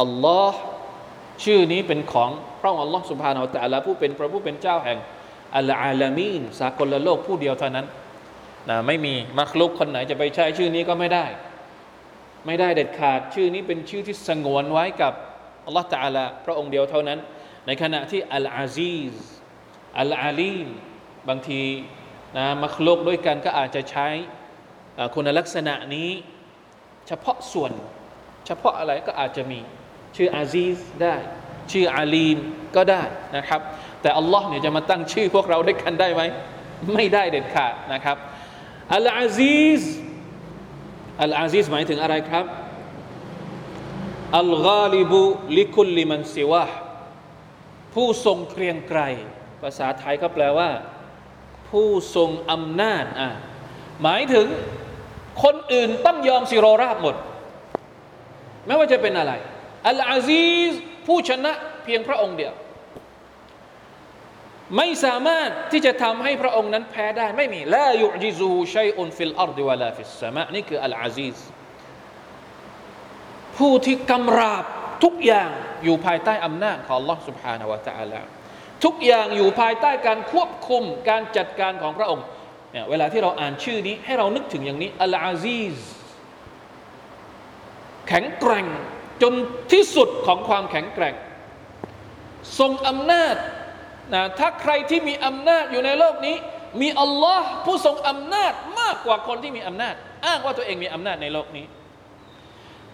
[0.02, 0.60] อัลลอฮ์
[1.44, 2.30] ชื่อนี้เป็นของ
[2.62, 5.00] พระองค์อัลลอฮ์สุบฮานาอัลตะลาผู้เป็นพระผู้เป็นเจ้าแห่ง
[5.58, 7.86] อัลอาลามีนสากลโลกผู้เดียวเท่านั้น
[8.70, 11.26] นะไม่มีมักลุกคนไหนจะไปใช้ชื่อนี้ก็ไม่ได้
[12.46, 15.14] ไม่ได้เด็ดขาดชื่อนี้เป็นชื่อที่สงวนไว้กับ
[15.66, 17.20] อัลลอฮ์ตะลาพระองค์เดียวเท่านั้น
[17.66, 19.16] ในขณะที่อัลอาซีซ
[20.00, 20.68] อัลอาลีม
[21.30, 21.64] บางที
[22.38, 24.08] นะมักลุกด้วยกันก็อาจจะใช้
[25.16, 26.10] คุณลักษณะนี้
[27.08, 27.72] เฉพาะส่วน
[28.48, 29.60] เฉพาะอะไรก็อาจจะมี
[30.16, 31.16] ชื่ออาซีซได้
[31.72, 32.38] ชื่ออาลีม
[32.76, 33.04] ก็ได้
[33.38, 33.62] นะครับ
[34.02, 36.22] แต่อัลลอฮ์เนี่ยจะมาตั้งชื่อพวกเราด้วยกันได้ไหม
[36.94, 38.18] ไม่ได้เด็ดขาดนะครับ
[38.96, 39.84] อัลอาซีซ
[41.22, 42.46] อัลอาซีซหมายถึงอะไรครับ
[44.40, 45.22] อัลกาลิบุ
[45.58, 46.66] ลิคุลลิมันซิวะ
[47.94, 49.02] ผู้ทรงเกรียงไกร
[49.62, 50.70] ภาษาไทยก็แปลว่า
[51.70, 53.30] ผู้ทรงอำนาจอะ
[54.04, 54.48] หมายถึง
[55.43, 57.15] คนอื่นต้องยอมสิโรราบหมด
[58.67, 59.33] ไม่ว่าจะเป็นอะไร
[59.89, 60.73] อัลอาซีซ
[61.07, 61.53] ผู้ชนะ
[61.85, 62.55] เพียงพระองค์เดียว
[64.77, 71.37] ไม่สามารถที่จะทำให้พระองค์นั้นแพ้ได้ ไม่มีลายุจิซูชัยอุนฟิลอาร์ดิวะลาฟิสสมะนี่คืออัลอาซีซ
[73.57, 74.65] ผู้ที่กำราบ
[75.05, 75.51] ทุกอย่าง
[75.85, 78.21] อยู่ภายใต้อำนาจของ Allah سبحانه และ تعالى
[78.85, 82.25] ทุกอย่างอยู่ภายใต้การควบคุมการจัดการของพระองค์
[82.72, 85.78] เนี่ยเวลาที่เราอ่านชื่อนี้ ให้เรานึกถึงอย่างนี้العزيز
[88.08, 88.68] แข็งแกร่ง
[89.22, 89.34] จน
[89.72, 91.16] ที่สุดของความแข็งแกร่ง
[92.60, 93.36] ทรงอำนาจ
[94.14, 96.36] นะถ้าใครที่มีอำนาจอยู่ในโลกนี้
[96.82, 101.66] มีอัลลอฮ์ผู้ทรงอำนาจมากกว่าคนที่มีอำนาจ อ้างว่าตัวเองมีอำนาจในโลกนี้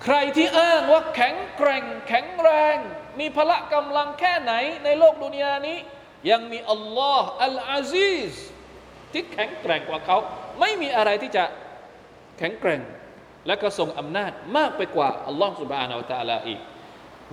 [0.03, 2.75] ใครที่อ้างว่าแข็งแกร่ง แข็งแรง
[3.19, 5.77] มีพละกำลังแค่ไหนในโลกดุนยานี้
[6.29, 8.33] ยังมีอัลลอฮ์อัลอาซีซ
[9.13, 10.17] ที่แข็งแกร่งกว่าเขา
[10.59, 11.43] ไม่มีอะไรที่จะ
[12.37, 12.81] แข็งแกร่ง
[13.47, 16.59] และก็ทรงอำนาจมากไปกว่าอัลลอฮฺสุบานอัลตาลาอีก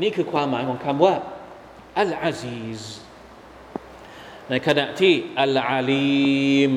[0.02, 1.14] นี่คือความหมายของคำว่า
[2.00, 2.82] อัลอาซีส
[4.50, 6.72] ในขณะที่อัลอาลีม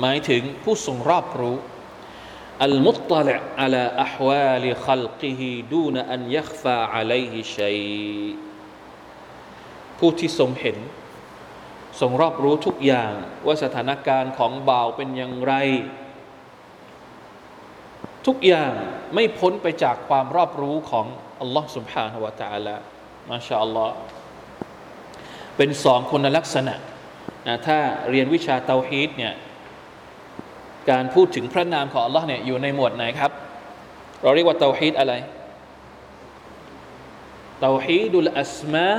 [0.00, 1.56] หมายถึงผู้ทรงรอบรู้
[2.64, 7.80] อัลมุตตละอัลอัฮวาลิขัลกิฮิดูนอันยักฟาอะลัยฮิชัย
[9.98, 10.76] ผู้ที่ทรงเห็น
[11.99, 13.11] ทรงรอบรู้ทุกอย่าง
[13.45, 15.53] ว่าสถานการณ์ของบ่าวเป็นอย่างไร
[18.27, 18.71] ทุกอย่าง
[19.13, 21.05] ไม่พ้นไปจากความรอบรู้ของ
[21.41, 22.75] อัลลอฮ์ سبحانه และ تعالى
[23.29, 23.95] มาชาอัลลอฮ์
[25.57, 26.75] เป็นสองคุณลักษณะ
[27.47, 29.33] นะถ้าเรียนวิชาเตาฮีดเนี่ย
[30.91, 33.31] การพูดถึงพระนามของ Allah เนี่ยอยู่ในหมวดไหนครับ
[34.21, 35.13] เราเรียกว่าเตาฮีดอะไร
[37.61, 38.91] เตาฮีดุลอัสมา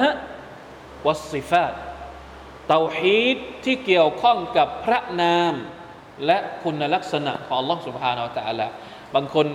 [1.06, 1.74] วัสซิฟาต
[2.68, 5.54] เตาฮีดที่เกี่ยวข้องกับพระนาม
[6.26, 8.66] และคุณลักษณะของ Allah سبحانه และ تعالى
[9.14, 9.46] บางคน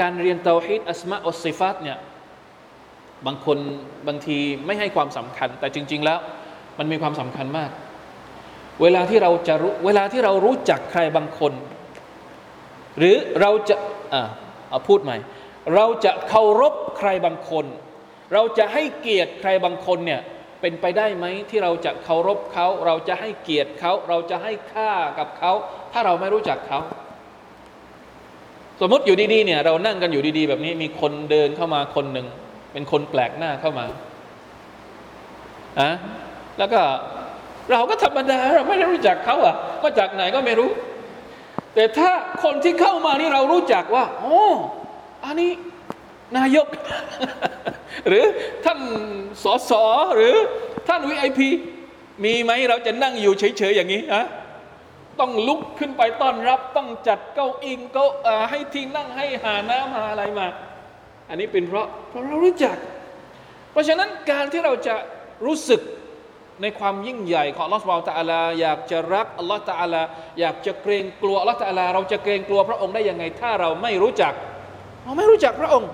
[0.00, 1.98] การเรียนเตาฮีดอัสมาอัสซิฟาตเนี่ย
[3.26, 3.58] บางคน
[4.08, 6.18] บางทีไม่ให้ความสำคัญ แต่จริง ๆ แล้ว
[6.78, 7.70] มันมีความสำคัญมาก
[8.82, 11.52] เวลาที่เราจะรู้เวลาที่เรารู้จักใครบางคน
[12.98, 13.76] หรือเราจะ
[14.12, 14.22] อ่า
[14.70, 15.16] เอาพูดใหม่
[15.74, 17.66] เราจะเคารพใครบางคน
[18.32, 20.20] เราจะให้เกียรติใครบางคนเนี่ย
[20.61, 25.51] เป็นไปได้ไหมที่เราจะเคารพเขา เราจะให้เกียรติเขา เราจะให้ค่ากับเขา
[25.93, 26.79] ถ้าเราไม่รู้จักเขา
[28.81, 32.27] สมมติอยู่ดีๆเนี่ย เรานั่งกันอยู่ดีๆ แบบนี้มีคนเดินเข้ามาคนหนึ่ง
[32.73, 33.85] เป็นคนแปลกหน้าเข้ามา
[35.79, 35.89] อะ
[36.57, 36.81] แล้วก็
[37.71, 40.69] เราก็ธรรมดาเราไม่ได้รู้จักเขาอะมาจากไหนก็ไม่รู้
[41.75, 42.11] แต่ถ้า
[42.43, 44.43] คนที่เข้ามานี่เรารู้จักว่าโอ้
[45.23, 45.51] อันนี้
[46.37, 46.67] นายก
[48.07, 48.25] หรือ
[48.65, 48.79] ท่าน
[49.43, 49.71] สส
[50.15, 50.35] หรือ
[50.87, 51.49] ท่านวีไอพี
[52.25, 54.23] มีไหมเราจะนั่งอยู่เฉยๆอย่างนี้อะ
[55.19, 58.05] ต้องลุกขึ้นไปต้อนรับ ต้องจัดเก้าอิงเก้า
[58.49, 60.47] ให้ที่นั่งให้หาน้ำหาอะไรมา
[61.29, 62.77] อันนี้เป็นเพราะเพราะเรารู้จัก
[63.71, 64.95] เพราะฉะนั้นการที่เราจะ
[65.45, 65.81] รู้สึก
[66.61, 70.01] ในความยิ่งใหญ่ของลอสบไบร์ตะอาลาอยากจะรักอัลลอฮฺตะอาลา
[70.39, 74.33] อยากจะเกรงกลัวอัลลอฮฺตะอาลาเราจะเกรงกลัวพระองค์ได้ยังไง ถ้าเราไม่รู้จัก
[75.03, 75.89] เราไม่รู้จักพระองค์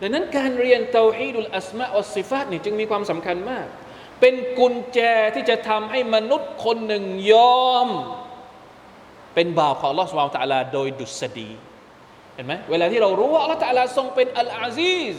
[0.00, 3.66] ดังนั้นการเรียนเตาฮีดุลอัสมาอัลซิฟาตนี่จึงมีความสำคัญมาก
[4.20, 4.98] เป็นกุญแจ
[5.34, 7.34] ที่จะทำให้มนุษย์คนหนึ่งย
[7.66, 7.88] อม
[9.34, 11.50] เป็นบ่าวของอัลลอฮฺสุบไบร์ตาลาโดยดุษฎี
[12.34, 15.14] เห็นไหมเวลาที่เรารู้ว่าอัลลอฮฺตาลาทรงเป็นอัลอาซีซ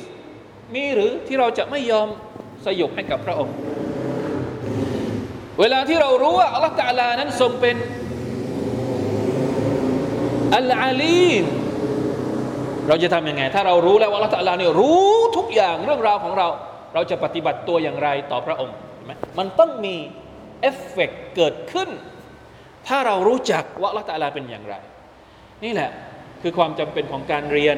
[0.75, 2.07] มีหรือที่เราจะไม่ยอม
[2.65, 3.55] สยบให้กับพระองค์
[5.59, 7.75] เวลาที่เรารู้ว่าอัลลอฮฺตะลานั้นทรงเป็น
[10.55, 11.43] العليم
[12.87, 16.47] เราจะทำยังไง ถ้าเรารู้แล้วว่าอัลลอฮฺ تعالى เนี่ยรู้ทุกอย่างเรื่องราวของเรา
[16.93, 18.75] เราจะปฏิบัติตัวอย่างไรต่อพระองค์
[19.37, 19.95] มันต้องมี
[20.61, 21.89] เอฟเฟกเกิดขึ้น
[22.87, 24.75] ถ้าเรารู้จักว่าอัลลอฮฺ تعالى เป็นอย่างไร
[25.63, 25.91] นี่แหละ
[26.41, 27.77] คือความจำเป็นของการเรียน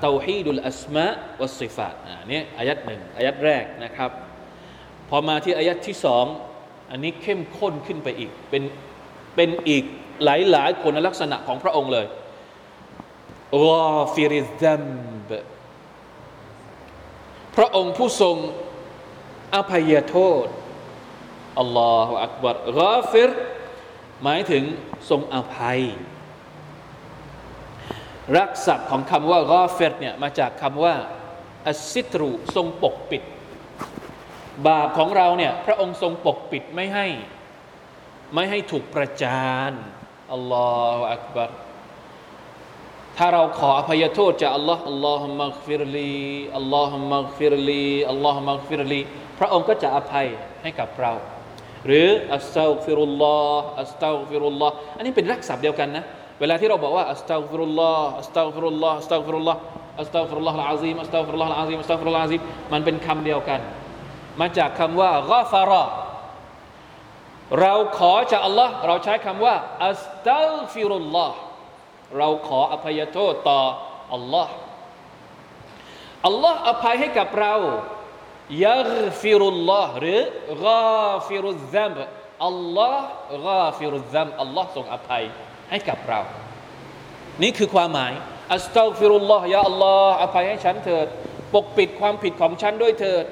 [0.00, 1.94] توحيد الأسماء والصفات
[2.32, 4.10] นี่อายัดหนึ่งอายัดแรกนะครับ
[5.10, 6.26] พอมาที่อายัดที่สอง
[6.90, 8.62] อันนี้เข้มข้นขึ้นไปอีก เป็น
[9.36, 9.84] เป็นอีก
[10.24, 12.06] หลายหลายคุณลักษณะของพระองค์เลย
[13.64, 14.84] รอฟิริซัม
[15.28, 15.30] บ
[17.56, 18.36] พระองค์ผู้ทรง
[19.54, 20.46] อภัยโทษ
[21.58, 23.30] อัลลอฮฺอักบัรกาฟิร
[24.22, 24.64] หมายถึง
[25.10, 25.80] ทรงอภัย
[28.38, 30.94] รักษาของคำว่ากาฟิรเนี่ยมาจากคำว่า
[31.68, 33.22] อัสซิตรูทรงปกปิด
[34.66, 37.06] บาปของเราเนี่ยพระองค์ทรงปกปิดไม่ให้
[38.34, 39.72] ไม่ให้ถูกประจาน
[40.32, 41.50] الله أكبر
[43.20, 49.00] ถ้าเราขออภัยโทษจากอัลลอฮ์اللهم اغفر لي اللهم اغفر لي اللهم اغفر لي
[49.38, 50.26] พระองค์ก็จะอภัย
[50.62, 51.12] ให้กับเรา
[51.86, 56.04] หรืออัสตัฆฟิรุลลอฮ์อัสตัฆฟิรุลลอฮ์อันนี้เป็นรักษาเดียวกันนะ
[56.40, 59.60] เวลาที่เราบอกว่า أستغفر الله أستغفر الله أستغفر الله
[60.00, 62.40] أستغفر الله العظيم أستغفر الله العظيم أستغفر الله العظيم
[62.72, 63.60] มันเป็นคำเดียวกัน
[64.40, 65.84] มาจากคำว่าغفر
[67.60, 69.54] เราขอจากอัลลอฮ์เราใช้คำว่า
[69.86, 71.36] أستغفر الله
[72.16, 73.60] เราขออภัยโทษต่อ
[74.14, 74.52] อัลลอฮ์
[76.26, 77.54] อัลลอฮ์อภัยให้กับเรา
[78.66, 80.20] يغفر الله หรือ
[80.64, 81.92] غافر الذنب
[82.46, 83.06] อัลลอฮ์
[83.46, 85.22] غافر الذنب อัลลอฮ์ทรงอภัย
[85.70, 86.20] ให้กับเรา
[87.42, 88.12] นี่คือความหมาย
[88.54, 91.06] อัสตัฆฟิรุลลอฮ์ยาอัลลอฮ์อภัยให้ฉันเถิด
[91.54, 93.24] ปกปิดความผิดของฉันด้วยเถิด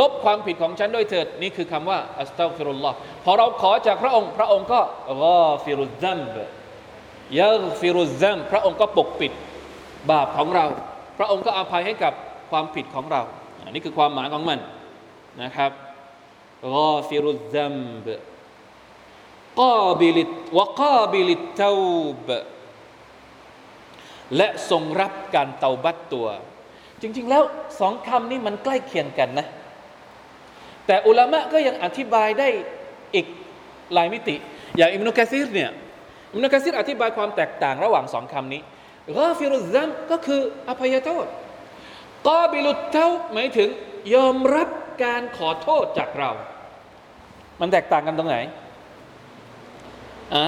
[0.00, 4.80] ลบความผิดของฉันด้วยเถิด นี่คือคำว่าอัสตัฆฟิรุลลอฮ์พอเราขอจากพระองค์ พระองค์ก็
[5.22, 6.20] กาฟิรุซัม
[7.38, 9.32] ยาฟิรุซัมพระองค์ก็ปกปิด
[10.10, 10.66] บาปของเรา
[11.18, 12.12] พระองค์ก็อภัยให้กับ
[12.50, 13.22] ความผิดของเรา
[13.64, 14.58] อันนี้คือความหมายของมัน
[15.42, 15.70] นะครับ
[16.64, 17.76] غافر الذنب
[19.60, 22.28] قابل وقابل التوب
[24.36, 26.28] และทรงรับการเตาบัตตัว
[27.00, 27.42] จริง ๆ แล้ว
[27.80, 29.46] สองคำนี้มันใกล้เคียงกันนะ
[30.86, 32.48] แต่อุลามะก็ยังอธิบายได้
[33.14, 33.26] อีก
[33.94, 34.36] หลายมิติ
[34.76, 35.70] อย่างอิบนุกะษีรเนี่ย
[36.31, 38.61] อิมนุกะซีรอธิบายความแตกต่างระหว่างสองคำนี้
[39.17, 41.25] กาฟิรุซัมก็คืออภัยโทษ
[42.27, 43.69] กาบิลุตเท่าหมายถึง
[44.15, 44.69] ยอมรับ
[45.03, 46.31] การขอโทษจากเรา
[47.59, 48.37] มันแตกต่างกันตรงไหน
[50.35, 50.45] อ่ะ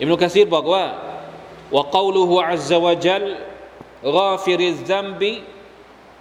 [0.00, 0.84] อิมนุกะซีรบอกว่า
[1.76, 3.24] وقوله عز وجل
[4.16, 5.22] غافر الذنب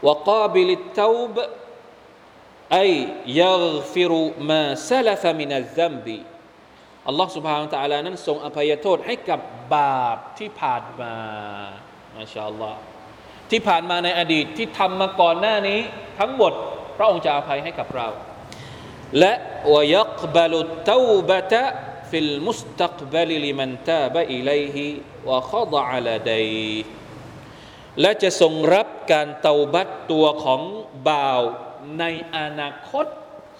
[0.05, 1.35] وقابل التوب
[2.81, 2.91] أي
[3.41, 4.11] يغفر
[4.49, 6.07] ما سلف من الذنب
[7.08, 9.40] อัลลอฮ์สุบฮานตะอาลานั้นทรงอภัยโทษให้กับ
[9.74, 11.14] บาปที่ผ่านมา
[12.16, 12.78] ما شاء الله
[13.50, 15.80] ที่ผ่านมาในอดีตที่ทำมาก่อนหน้านี้
[16.18, 16.52] ทั้งหมด
[16.96, 18.08] พระองค์จะอภัยให้กับเรา
[19.18, 19.32] และ
[19.74, 26.52] ويقبل التوبة في المستقبل لمن تاب إليه وخضع لديه
[28.00, 30.60] และจะทรงรับการเตาบัตตัวของ
[31.08, 31.40] บ่าว
[31.98, 32.04] ใน
[32.36, 33.06] อนาคต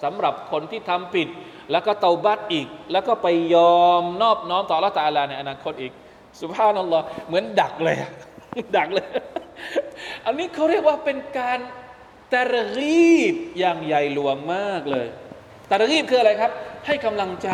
[0.03, 1.27] สำหรับคนที่ทำผิด
[1.71, 5.93] แล้วก็เตาบัตอีก แล้วก็ไปยอมนอบน้อมต่อละตาลาในอนาคตอีก
[6.39, 7.97] สุภาพนัลลอฮ์เหมือนดักเลย
[8.77, 9.07] ดักเลย
[10.25, 11.59] อันนี้เขาเรียกว่าเป็นการ
[12.33, 12.43] ตะ
[12.79, 15.07] รีบอย่างใหญ่หลวงมากเลย
[15.69, 16.51] ตะรีบคืออะไรครับ
[16.85, 17.49] ให้กำลังใจ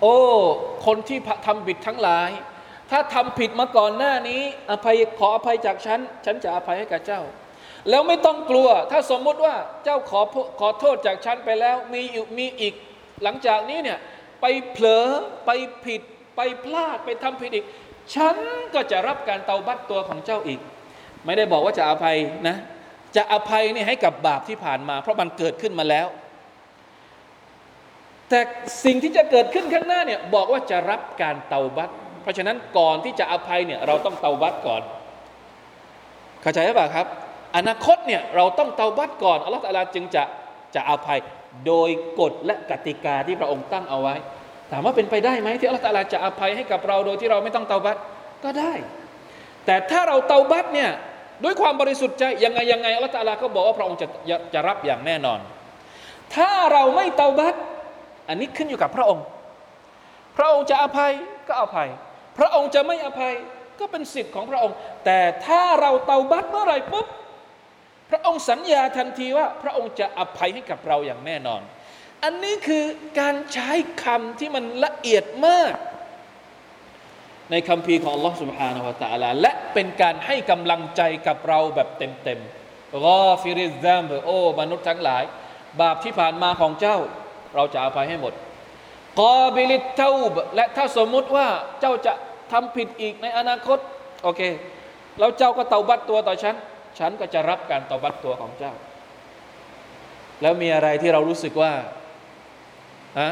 [0.00, 0.16] โอ้
[0.86, 2.30] คนที่ทำผิดทั้งหลาย
[2.90, 7.22] ถ้าทำผิดมาก่อนหน้านี้ อภัยขออภัยจากฉัน ฉันจะอภัยให้กับเจ้า
[7.90, 10.20] แล้วไม่ต้องกลัว ถ้าสมมุติว่าเจ้าขอ
[10.60, 12.02] ขอโทษจากฉันไปแล้ว มี
[12.38, 12.74] มีอีก
[13.22, 13.98] หลังจากนี้เนี่ย
[14.40, 15.06] ไปเผลอ
[15.46, 15.50] ไป
[15.84, 16.02] ผิด
[16.36, 17.66] ไปพลาดไปทำผิดอีก
[18.14, 18.36] ฉัน
[18.74, 20.60] ก็จะรับการเตาบัตตัวของเจ้าอีก
[21.24, 22.16] ไม่ได้บอกว่าจะอภัย
[22.48, 22.56] นะ
[23.16, 26.06] จะอภัยนี่ให้กับบาปที่ผ่านมา เพราะมันเกิดขึ้นมาแล้ว
[28.28, 28.40] แต่
[28.84, 31.90] สิ่งที่จะเกิดขึ้นข้างหน้าเนี่ยบอกว่าจะรับการเตาบัต
[32.22, 34.82] เพราะฉะนั้นก่อนที่จะอภัยเนี่ยเราต้องเตาบัตก่อน
[36.42, 37.06] เข้าใจหรือเปล่าครับ
[37.56, 40.22] อนาคตเนี่ยเราต้องเตาบัตก่อนอัลลอฮฺตะลาจึงจะ
[40.74, 41.18] จะอภัย
[41.66, 41.90] โดย
[42.20, 44.14] กฎและกติกาที่พระองค์ตั้งเอาไว้
[44.70, 47.96] ถามว่าเป็นไปได้ไหมที่อัลลอฮฺตะลาจะอภัยให้กับเราโดยที่เราไม่ต้องเตาบัต
[48.44, 48.72] ก็ได้
[49.66, 50.90] แต่ถ้าเราเตาบัตเนี่ย
[51.44, 54.06] ด้วยความบริสุทธิ์ใจยังไงยังไงอัลลอฮฺตะลาก็บอกว่าพระองค์จะ
[54.54, 55.38] จะรับอย่างแน่นอน
[56.34, 57.54] ถ้าเราไม่เตาบัต
[58.28, 59.24] อันนี้ขึ้นอยู่กับพระองค์
[60.36, 61.12] พระองค์จะอภัย
[61.48, 61.88] ก็อภัย
[62.38, 63.34] พระองค์จะไม่อภัย
[63.80, 67.06] ก็เป็นสิทธิ์ของพระองค์ แต่ถ้าเราเตาบัตเมื่อไหร่ปุ๊บ
[68.09, 71.61] พระองค์สัญญาทันทีว่า พระองค์จะอภัยให้กับเราอย่างแน่นอน
[72.23, 72.85] อันนี้คือ
[73.19, 73.71] การใช้
[74.03, 75.73] คำที่มันละเอียดมาก
[77.51, 85.23] ในคำพีของ Allah سبحانه และ تعالى และเป็นการให้กำลังใจกับเราแบบเต็มๆรอฟิริซามโอ้มนุษย์ทั้งหลาย
[85.81, 86.97] บาปที่ผ่านมาของเจ้า
[87.55, 88.33] เราจะอภัยให้หมด
[89.19, 90.11] กอบิลิตเท่า
[90.55, 91.47] และถ้าสมมุติว่า
[91.79, 92.13] เจ้าจะ
[92.51, 93.79] ทำผิดอีกในอนาคต
[94.23, 94.41] โอเค
[95.19, 96.55] แล้วเจ้าก็เตาบัตตัวต่อฉัน
[96.98, 98.72] ฉันก็จะรับการเตาบัตตัวของเจ้า
[100.42, 101.72] แล้วมีอะไรที่เรารู้สึกว่า
[103.20, 103.30] ฮะ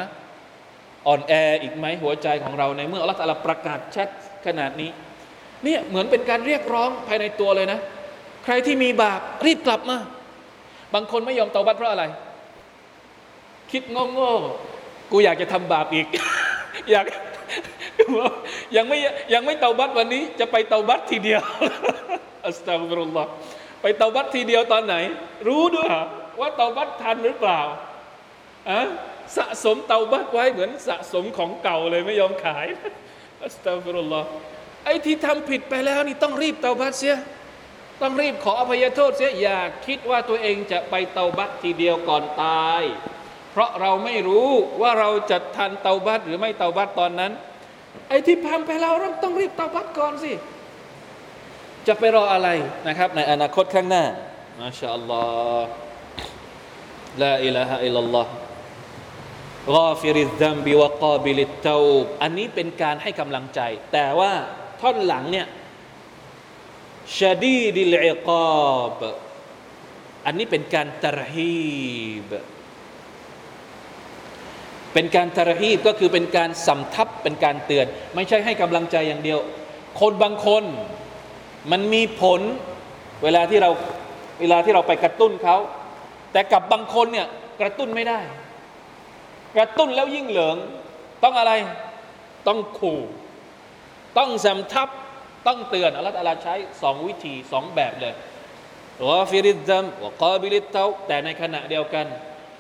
[1.07, 4.09] อ่อนแออีกไหมหัวใจของเราในเมื่ออัลลอฮฺประกาศชัด
[4.47, 4.91] ขนาดนี้
[5.65, 7.79] เนี่ยเหมือนเป็นการเรียกร้องภายในตัวเลยนะ
[8.45, 9.99] ใครที่มีบาปรีบกลับมา
[10.95, 12.05] บางคนไม่ยอมเตาบัตเพราะอะไร
[13.73, 16.07] คิดโง่ๆกูอยากจะทำบาปอีก
[16.91, 17.05] อยาก
[18.77, 18.99] ยังไม่
[19.35, 21.43] ยังไม่เตาบัตวันนี้ จะไปเตาบัตทีเดียว
[22.47, 23.31] อัสตัฟุรุลลอฮ์
[23.83, 24.97] ไปเตาบัตทีเดียวตอนไหน
[25.49, 25.89] รู้ด้วย
[26.41, 27.61] ว่าเตาบัตทันหรือเปล่า
[28.71, 28.81] อะ
[29.37, 32.67] สะสมเตาบัตไว้เหมือนสะสมของเก่าเลยไม่ยอมขาย
[33.43, 34.29] อัสตัฟุรุลลอฮ์
[34.85, 37.17] ไอ้ที่ทำผิดไปแล้วนี่ต้องรีบเตาบัตเสีย
[38.03, 42.83] ต้องรีบขออภัยโทษเสียอย่าคิดว่าตัวเองจะไปเตาบัตทีเดียวก่อนตาย
[43.53, 44.49] เพราะเราไม่รู้
[44.81, 47.33] ว่าเราจะทันเตาบัตหรือไม่เตาบัตตอนนั้น
[48.09, 50.33] ไอ้ที่พังไปเราเราต้องรีบเตาบัตก่อนสิ
[51.89, 52.49] จะไปรออะไร
[52.89, 54.05] นะครับ ในอนาคตข้างหน้า
[54.61, 61.79] ما شاء الله لا إله إلا الله غافر الذنب وقابل التوب
[62.23, 63.61] อันนี้เป็นการให้กำลังใจ
[63.93, 64.33] แต่ว่า
[64.81, 65.47] ท่อนหลังเนี่ย
[67.19, 68.31] ชาดีดิลอิก
[68.67, 68.99] อบ
[70.27, 71.75] อันนี้เป็นการตรฮี
[72.29, 72.31] บ
[74.95, 79.39] เป็นการตรฮีบก็คือเป็นการสำทับเป็นการเตือน ไม่ใช่ให้กำลังใจอย่างเดียว
[80.01, 80.65] คนบางคน
[81.71, 82.41] มันมีผล
[83.23, 83.71] เวลาที่เรา
[84.41, 85.57] เวลาที่เราไปกระตุ้นเขา
[86.33, 87.27] แต่กับบางคนเนี่ย
[87.61, 88.21] กระตุ้นไม่ได้
[89.57, 90.57] กระตุ้นแล้วยิ่งเหลิง
[91.23, 91.53] ต้องอะไร
[92.47, 93.01] ต้องขู่
[94.19, 94.89] ต้องสำทับ
[95.47, 98.15] ต้องเตือนอัลลอฮฺใช้สองวิธีสองแบบเลย
[99.09, 102.07] غافر الذنب وقابل التوب แต่ในขณะเดียวกัน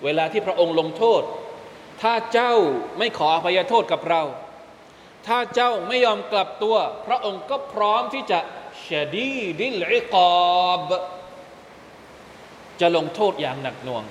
[0.04, 1.22] เวลาที่พระองค์ลงโทษ
[2.02, 2.52] ถ้าเจ้า
[2.98, 4.22] ไม่ขออภัยโทษกับเรา
[5.26, 8.38] ถ้าเจ้าไม่ยอมกลับตัว พระองค์ก็พร้อมที่จะ
[8.88, 10.16] شديد العقاب
[10.68, 10.88] อบ
[12.80, 14.04] จะลงโทษอย่างหนักหน่วง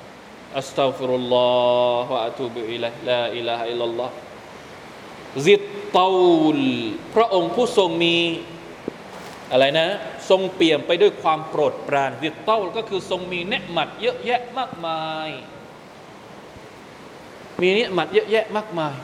[0.57, 6.59] أستغفر الله وأتوب إليه لا إله إلا الله ذي الطول
[7.15, 8.17] พระองค์ผู้ทรงมี
[9.51, 9.87] อะไรนะ
[10.29, 15.29] ทรงเปี่ยมไปด้วยความโปรดปรานذي الطول ก็คือทรงมีเนียะอฺมัตเยอะแยะมากมาย
[17.61, 18.95] มีเนียะอฺมัตเยอะแยะมากมาย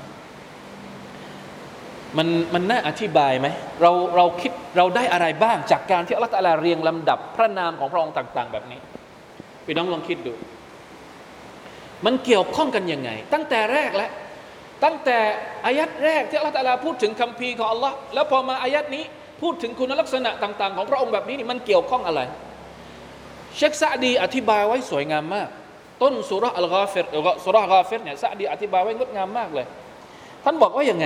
[2.18, 3.48] มันมันน่าอธิบายไหม
[3.82, 8.80] เราเราคิดเราได้อะไรบ้างจากการที่อัลลอฮฺเรียงลำดับพระนามของพระองค์ต่าง ๆ แบบนี้
[9.66, 10.34] พี่น้องลองคิดดู
[12.06, 14.12] มันเกี่ยวข้องกันยังไง ตั้งแต่แรกแล้ว
[14.84, 15.18] ตั้งแต่
[15.66, 19.04] อายัดแรกที่อัลลอฮฺพูดถึงคัมภีร์ของอัลลอฮ์แล้วพอมาอายัดนี้
[19.42, 22.22] พูดถึงคุณลักษณะต่าง ๆ ของพระองค์แบบนี้นี่มันเกี่ยวข้องอะไร
[23.58, 25.50] เชคซะอฺดีอธิบายไว้สวยงามมาก
[26.02, 27.06] ต้นสูเราะฮ์อัลฆอฟิร
[27.46, 29.66] สูเราะฮ์อัลฆอฟิรเนี่ยซะอฺดีอธิบายไว้งดงามมากเลย
[30.44, 31.06] ท่านบอกว่ายังไง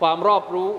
[0.00, 0.70] ความรอบรู้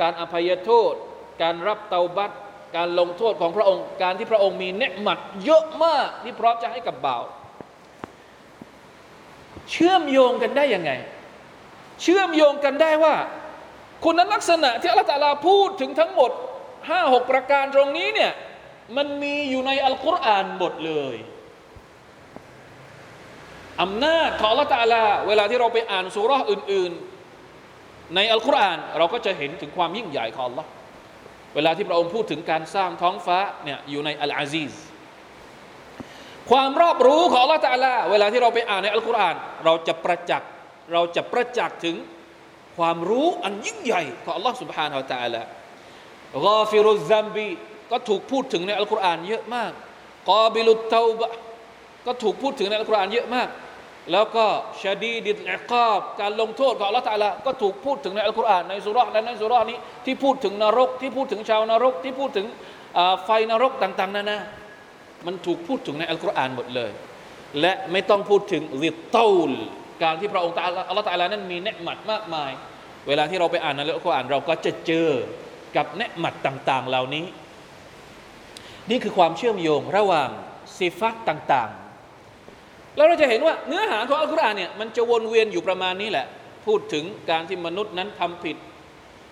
[0.00, 0.94] การอภัยโทษ
[1.42, 2.30] การรับเตาบัต
[2.76, 7.24] การลงโทษของพระองค์ การที่พระองค์มีเนืหมัดเยอะมากที่พร้อมจะให้กับบ่าว
[9.70, 10.90] เชื่อมโยงกันได้ยังไง
[12.02, 13.14] เชื่อมโยงกันได้ว่า
[14.04, 16.30] คุณลักษณะที่อัลลอฮฺลาพูดถึงทั้งหมด
[16.88, 18.32] ห้าหกประการตรงนี้เนี่ย
[18.96, 21.16] มันมีอยู่ในอัลกุรอานหมดเลย
[23.82, 26.92] อำนาจของอัลลอฮฺเวลาที่เราไปอ่านสุราอื่น
[28.15, 30.65] ในอัลกุรอานเราก็จะเห็นถึงความยิ่งใหญ่ของ Allah
[31.55, 34.73] เวลาที่พระองค์พูดถึงการสร้างท้องฟ้าเนี่ยอยู่ในอัลอาซีซ
[36.51, 40.49] ความรอบรู้ของ Allah ตาลาเวลาที่เราไปอ่านในอัลกุรอานเราจะประจักษ์
[40.93, 41.95] เราจะประจักษ์ถึง
[42.77, 45.41] ความรู้อันยิ่งใหญ่ของ Allah سبحانه และ تعالى
[46.45, 47.47] กอฟิรุซัมบี
[47.91, 49.71] ก็ถูกพูดถึงในอัลกุรอานเยอะมาก
[50.29, 51.31] กอบิลุตเตาบะ
[52.05, 53.47] ก็ถูกพูดถึงในอัลกุรอานเยอะมาก
[54.12, 54.46] แล้วก็
[54.82, 62.46] شديد العقاب การลงโทษของอัลลอฮฺ تعالى ก็ถูกพูดถึงในอัลกุรอานในสูเราะฮ์นั้นในสูเราะฮ์นี้ที่พูดถึงนรก ที่พูดถึงชาวนรก ที่พูดถึง
[63.24, 64.40] ไฟนรกต่างๆนั่นนะ
[65.26, 66.90] มันถูกพูดถึงในอัลกุรอานหมดเลย
[67.60, 69.50] และไม่ต้องพูดถึงذي الطول
[70.02, 72.50] การที่พระองค์ตาอัลลอฮฺ تعالى นั้นมีเนียะอฺมัตมากมาย
[73.08, 75.08] เวลาที่เราไปอ่านในอัลกุรอานเราก็จะเจอ
[75.76, 77.26] กับเนืหมัดต่าง ๆ เหล่านี้
[78.90, 80.28] นี่คือความเชื่อมโยงระหว่าง
[80.78, 81.87] สิฟัตต่างๆ
[82.96, 86.26] แล้วเราจะเห็นว่าเนื้อหาของอัลกุรอานเนี่ยมันจะวนเวียนอยู่ประมาณนี้แหละ
[86.66, 88.56] พูดถึงการที่มนุษย์นั้นทำผิด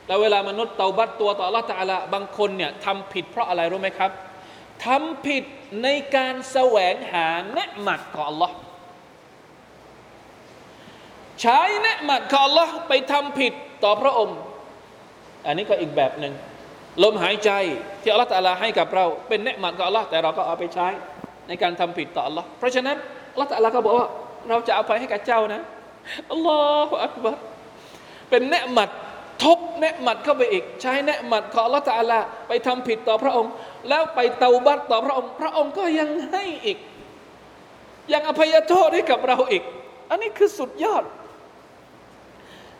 [0.07, 4.11] แล้วเวลามนุษย์เตาบัตตัวต่อละตาละบางคนเนี่ยทำผิดเพราะอะไรรู้ไหมครับ
[4.87, 5.45] ทำผิด
[5.83, 8.51] ในการแสวงหาเนืหมัดของ Allah
[11.41, 13.53] ใช้เนืหมัดของ Allah ไปทำผิด
[13.85, 14.39] ต่อพระองค์
[15.47, 16.33] อันนี้ก็อีกแบบหนึ่ง
[17.03, 17.51] ลมหายใจ
[18.03, 20.89] ที่อัลลอฮฺตาลาให้กับเรา เป็นเนืหมัดของ Allah แต่เราก็เอาไปใช้
[21.49, 22.97] ในการทำผิดต่อ Allah เพราะฉะนั้น
[23.57, 24.09] อัลลอฮฺก็บอกว่า
[24.49, 25.63] เราจะเอาไปให้กับเจ้านะ
[26.33, 27.37] อัลลอฮฺอักบาร
[28.31, 28.91] เป็นเนืหมัด
[29.45, 33.51] ทบเนืหมัดเข้าไปอีก ใช้เนืหมัดของอัลลอฮฺไปทำผิดต่อพระองค์
[33.89, 36.79] แล้วไปเตาบัตต่อพระองค์ พระองค์ก็ยังให้อีก
[38.13, 39.63] ยังอภัยโทษให้กับเราอีก
[40.11, 41.05] อันนี้คือสุดยอด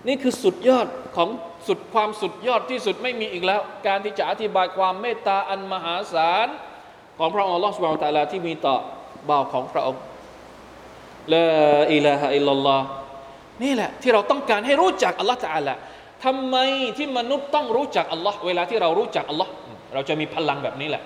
[0.09, 0.87] นี่คือสุดยอด
[1.17, 1.29] ของ
[1.67, 6.49] สุดความสุดยอดที่สุดไม่มีอีกแล้ว การที่จะอธิบายความเมตตาอันมหาศาล
[7.19, 8.77] ของพระองค์ลอสุบฮาตะลาที่มีต่อ
[9.29, 10.01] บ่าวของพระองค์
[11.35, 11.47] ลา
[11.95, 12.87] อิลาฮะอิลลัลลอฮ์
[13.63, 15.75] นี่แหละที่เราต้องการให้รู้จักอัลลอฮ์ตาละ
[16.25, 16.57] ทำไม
[16.97, 19.51] ที่มนุษย์ต้องรู้จักอัลลอฮ์เวลาที่เรารู้จักอัลลอฮ์
[19.95, 21.03] เราจะมีพลังแบบนี้แหละ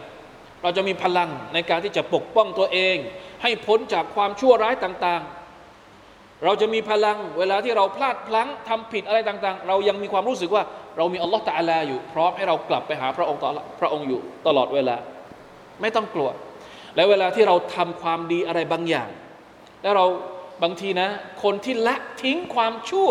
[0.63, 2.97] เราจะมีพลังในการที่จะปกป้องตัวเอง
[3.43, 10.63] ให้พ้นจากความชั่วร้ายต่างๆ เราจะมีพลังเวลาที่เราพลาดพลั้งทำผิดอะไรต่างๆ เรายังมีความรู้สึกว่า
[10.97, 13.51] เรามีอัลลอฮฺตะอาลาอยู่ พร้อมให้เรากลับไปหาพระองค์ต่อ
[13.81, 14.97] พระองค์อยู่ตลอดเวลา
[15.81, 16.29] ไม่ต้องกลัว
[16.97, 19.09] และเวลาที่เราทำความดีอะไรบางอย่าง
[19.83, 20.07] แล้วเรา
[20.63, 21.09] บางทีนะ
[21.43, 23.11] คนที่ละทิ้งความชั่ว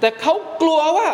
[0.00, 1.10] แต่เขากลัวว่า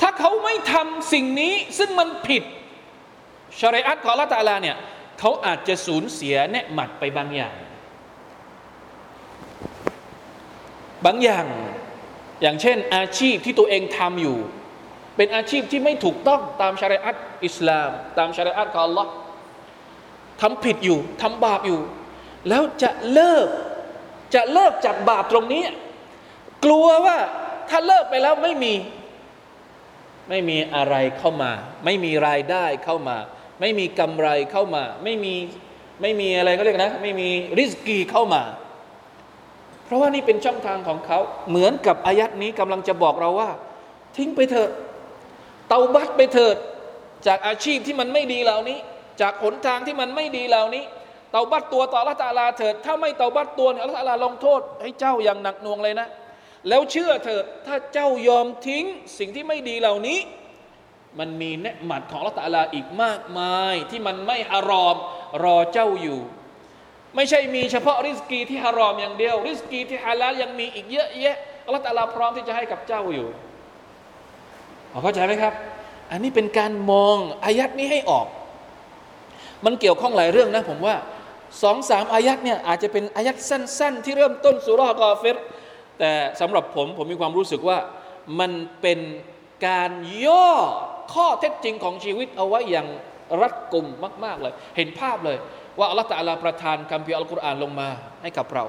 [0.00, 2.42] ถ้าเขาไม่ทำสิ่งนี้ซึ่งมันผิด
[3.60, 4.76] ชริอัตของละตาลาเนี่ย
[5.20, 7.56] เขาอาจจะสูญเสียเนหมัดไปบางอย่าง
[11.04, 11.46] บางอย่าง
[12.42, 14.38] อย่างเช่น อาชีพที่ตัวเองทำอยู่
[15.16, 17.16] เป็นอาชีพที่ไม่ถูกต้องตามชริอัต
[17.46, 19.06] อิสลาม ตามชริอัตของ Allah
[20.40, 21.80] ทำผิดอยู่ทำบาปอยู่
[22.48, 23.48] แล้วจะเลิก
[24.34, 25.62] จะเลิกจากบาปตรงนี้
[26.64, 27.16] กลัวว่า
[27.70, 28.74] ถ้าเลิกไปแล้วไม่มี
[30.28, 31.52] ไม่มีอะไรเข้ามา
[31.84, 33.16] ไม่มีรายได้เข้ามา
[33.60, 35.34] ไม่มีกำไรเข้ามา ไม่มี
[36.02, 37.28] ไม่มีอะไรเขาเรียกนะ ไม่มี
[37.58, 38.42] ริสกีเข้ามา
[39.84, 41.18] เพราะว่านี่เป็นช่องทางของเขา
[41.48, 43.50] เหมือนกับอายัดนี้กำลังจะบอกเราว่า
[44.16, 44.70] ทิ้งไปเถอะ
[45.68, 46.56] เตาบัตไปเถิด
[47.26, 48.78] จากอาชีพที่มันไม่ดีเหล่านี้
[49.20, 50.84] จากหนทางที่มันไม่ดีเหล่านี้
[51.30, 56.08] เตาบัตตัวต่อละตาลาเถิด ถ้าไม่เตาบัตตัวเนี่ยละตาลาลงโทษ ให้เจ้าอย่างหนักหน่วงเลยนะ
[56.68, 58.84] แล้วเชื่อเถิดถ้าเจ้ายอมทิ้ง
[59.18, 60.18] สิ่งที่ไม่ดีเหล่านี้
[61.18, 64.96] มันมีเนืหมัดของละตาลาอีกมากมาย ที่มันไม่ฮารอม
[65.44, 66.20] รอเจ้าอยู่
[67.16, 73.28] ไม่ใช่มีเฉพาะริสกีที่ฮารอมอย่างเดียว ริสกีที่ฮาลาลยังมีอีกเยอะแยะอัลลอฮฺตาลาพร้อมที่จะให้กับเจ้าอยู่
[75.02, 75.52] เข้าใจไหมครับ
[76.10, 78.26] อันนี้เป็นการมองอายัดนี้ให้ออก
[79.64, 80.96] มันเกี่ยวข้องหลายเรื่องนะผมว่า
[81.62, 85.36] สองสามอายัดเนี่ยอาจจะเป็นอายัดสั้น ๆ ที่เริ่มต้นสุรากอเฟร
[85.98, 87.78] แต่สำหรับผมผมมีความรู้สึกว่า
[88.40, 88.52] มัน
[88.82, 88.98] เป็น
[89.66, 89.90] การ
[90.26, 90.50] ย่อ
[91.14, 92.88] ข้อเท็จจริงของชีวิตเอาไว้อย่าง
[93.40, 93.86] รัดกุม
[94.24, 95.36] มาก ๆเลย เห็นภาพเลย
[95.78, 97.88] ว่าอัลลอฮฺตะลาประทานคัมภีร์อัลกุรอานลงมา
[98.22, 98.64] ให้กับเรา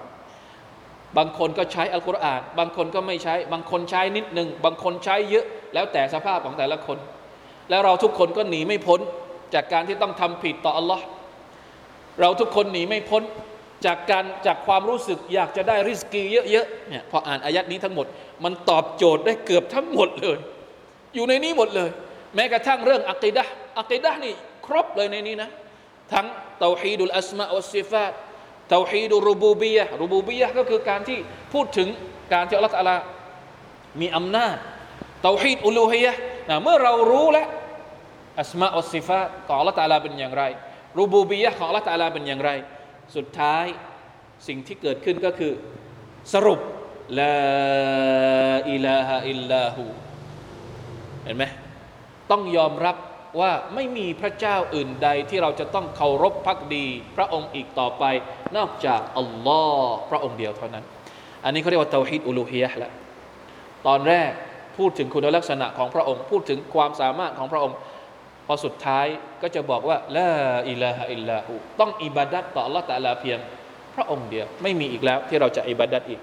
[1.17, 6.97] บางคนก็ใช้อัลกุรอาน บางคนก็ไม่ใช้ บางคนใช้นิดหนึ่งบางคนใช้เยอะ แล้วแต่สภาพของแต่ละคน
[7.69, 8.99] แล้วเราทุกคนก็หนีไม่พ้น
[9.55, 11.03] จากการที่ต้องทำผิดต่ออัลลอฮ์
[12.19, 13.23] เราทุกคนหนีไม่พ้น
[13.85, 18.05] จากการจากความรู้สึกอยากจะได้ริสกีเยอะๆเนี่ยพออ่านอายัดนี้ทั้งหมด
[18.43, 20.37] มันตอบโจทย์ได้เกือบทั้งหมดเลย
[21.15, 21.89] อยู่ในนี้หมดเลย
[22.35, 23.43] แม้กระทั่งเรื่องอักีดะ
[23.79, 24.33] อักีดะนี่
[24.65, 25.49] ครบเลยในนี้นะ
[26.13, 26.25] ทั้ง
[26.59, 28.13] เตาฮีดุลอัสมาอัลซิฟาต
[28.69, 31.19] เตาฮีดุรูบูบียะรูบูบียะก็คือการที่
[31.53, 31.87] พูดถึง
[32.33, 32.91] การที่อัลลอฮฺ
[34.01, 34.55] มีอำนาจ
[35.23, 36.13] เตาฮีดอุลูฮียะ
[36.49, 37.47] นะเมื่อเรารู้แล้ว
[38.39, 40.43] อัสมาอัลซิฟาตของอัลลอฮฺตาลาเป็นอย่างไร
[40.99, 42.51] รูบูบียะของอัลลอฮฺตาลาเป็นอย่างไร
[43.15, 43.65] สุดท้าย
[44.47, 45.53] สิ่งที่เกิดขึ้นก็คือ
[46.33, 46.59] สรุป
[47.19, 47.35] ลา
[48.71, 49.83] อิลาฮะอิลลาหู
[51.25, 51.43] เห็นไหม
[52.31, 52.95] ต้องยอมรับ
[53.39, 58.03] ว่าไม่มีพระเจ้าอื่นใดที่เราจะต้องเคารพพักดี พระองค์อีกต่อไป
[58.57, 60.83] นอกจากอัลลอฮ์พระองค์เดียวเท่านั้น
[61.43, 62.91] อันนี้เขาเรียกว่าเตาฮิดอุลูฮียะล้ว
[63.87, 64.31] ตอนแรก
[64.77, 67.75] พูดถึงคุณลักษณะของพระองค์ พูดถึงความสามารถของพระองค์
[68.45, 69.05] พอสุดท้าย
[69.41, 70.31] ก็จะบอกว่าละ
[70.69, 73.39] อิลาฮะอิลลาหูต้องอิบาดัตต่อ Allah ตะลาเพียง
[73.95, 76.21] พระองค์เดียวไม่มีอีกแล้วที่เราจะอิบาดัตอีก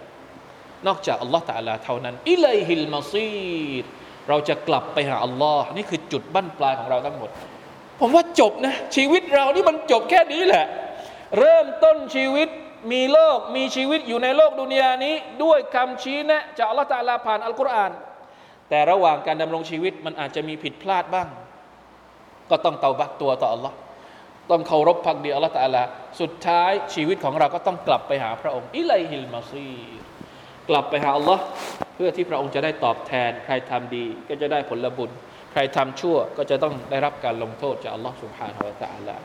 [0.86, 3.84] นอกจาก Allah ตะลาเท่านั้นอิลัยฮิลมาซีร
[4.28, 7.30] เราจะกลับไปหา Allah นี่คือจุดบั้นปลายของเราทั้งหมด
[8.00, 10.66] ผมว่าจบนะชีวิตเรานี่มันจบแค่นี้แหละ
[11.38, 12.48] เริ่มต้นชีวิต
[12.92, 17.92] มีโลกมีชีวิตอยู่ในโลกดุนยานี้ ด้วยคำชี้แนะจากอัลลอฮฺตาลาผ่านอัลกุรอาน
[18.68, 21.28] แต่ระหว่างการดำรงชีวิตมันอาจจะมีผิดพลาดบ้าง
[22.50, 23.76] ก็ต้องเตาบัตตัวต่ออัลลอฮ์
[24.50, 25.82] ต้องเคารพพักดีอัลลอฮ์ตาลา
[26.20, 29.72] สุดท้ายชีวิตของเราก็ต้องกลับไปหาพระองค์ อิไลฮิลมาซี
[30.68, 31.42] กลับไปหาอัลลอฮ์
[31.94, 35.10] เพื่อที่พระองค์จะได้ตอบแทน ใครทำดีก็จะได้ผลบุญ
[35.52, 39.16] ใครทำชั่วก็จะต้องได้รับการลงโทษจากอัลลอฮ์สุบฮานาวะตาลา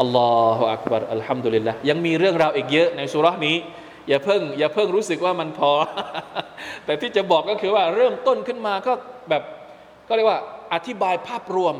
[0.00, 3.56] อัลลอฮฺอักบารอัลฮัมดุลิลละยังมีเรื่องราวอีกเยอะในสุรานี้
[4.08, 5.72] อย่าเพิ่ง อย่าเพิ่งรู้สึกว่ามันพอ
[6.84, 8.92] แต่ที่จะบอกก็คือว่าเริ่มต้นขึ้นมาก็
[9.30, 9.42] แบบ
[10.08, 10.40] ก็เรียกว่า
[10.74, 11.76] อธิบายภาพรวม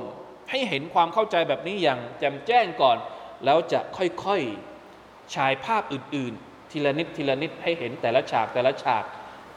[0.52, 2.96] ให้เห็นความเข้าใจแบบนี้อย่างแจ่มแจ้งก่อน
[3.44, 9.04] แล้วจะค่อยๆฉายภาพอื่นๆ ทีละนิดทีละนิดให้เห็นแต่ละฉากแต่ละฉาก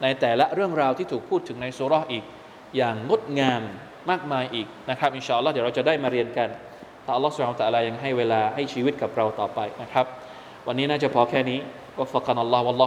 [0.02, 2.24] ในแต่ละเรื่องราวที่ถูกพูดถึงในโซรออีก
[2.76, 3.62] อย่างงดงาม
[4.10, 6.48] มากมายอีกนะครับอินชาอัลลอฮ์เดี๋ยวเราจะได้มาเรียนกัน
[7.04, 10.06] ถ้าอัลลอฮ์สุบฮานตะลายังให้เวลาให้ชีวิตกับเราต่อไปนะครับ
[10.66, 11.58] วันนี้น่าจะพอแค่นี้
[11.98, 12.78] วัฟกันอัลลอฮ์วัล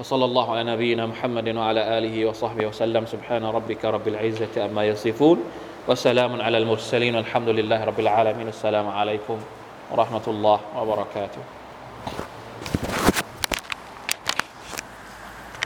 [0.00, 3.04] وصلى الله على نبينا محمد وعلى آله وصحبه وسلم.
[3.06, 5.38] سبحان ربك رب العزة أما يصفون
[5.88, 7.16] وسلام على المرسلين.
[7.20, 8.48] الحمد لله رب العالمين.
[8.48, 9.38] السلام عليكم
[9.92, 11.42] ورحمة الله وبركاته.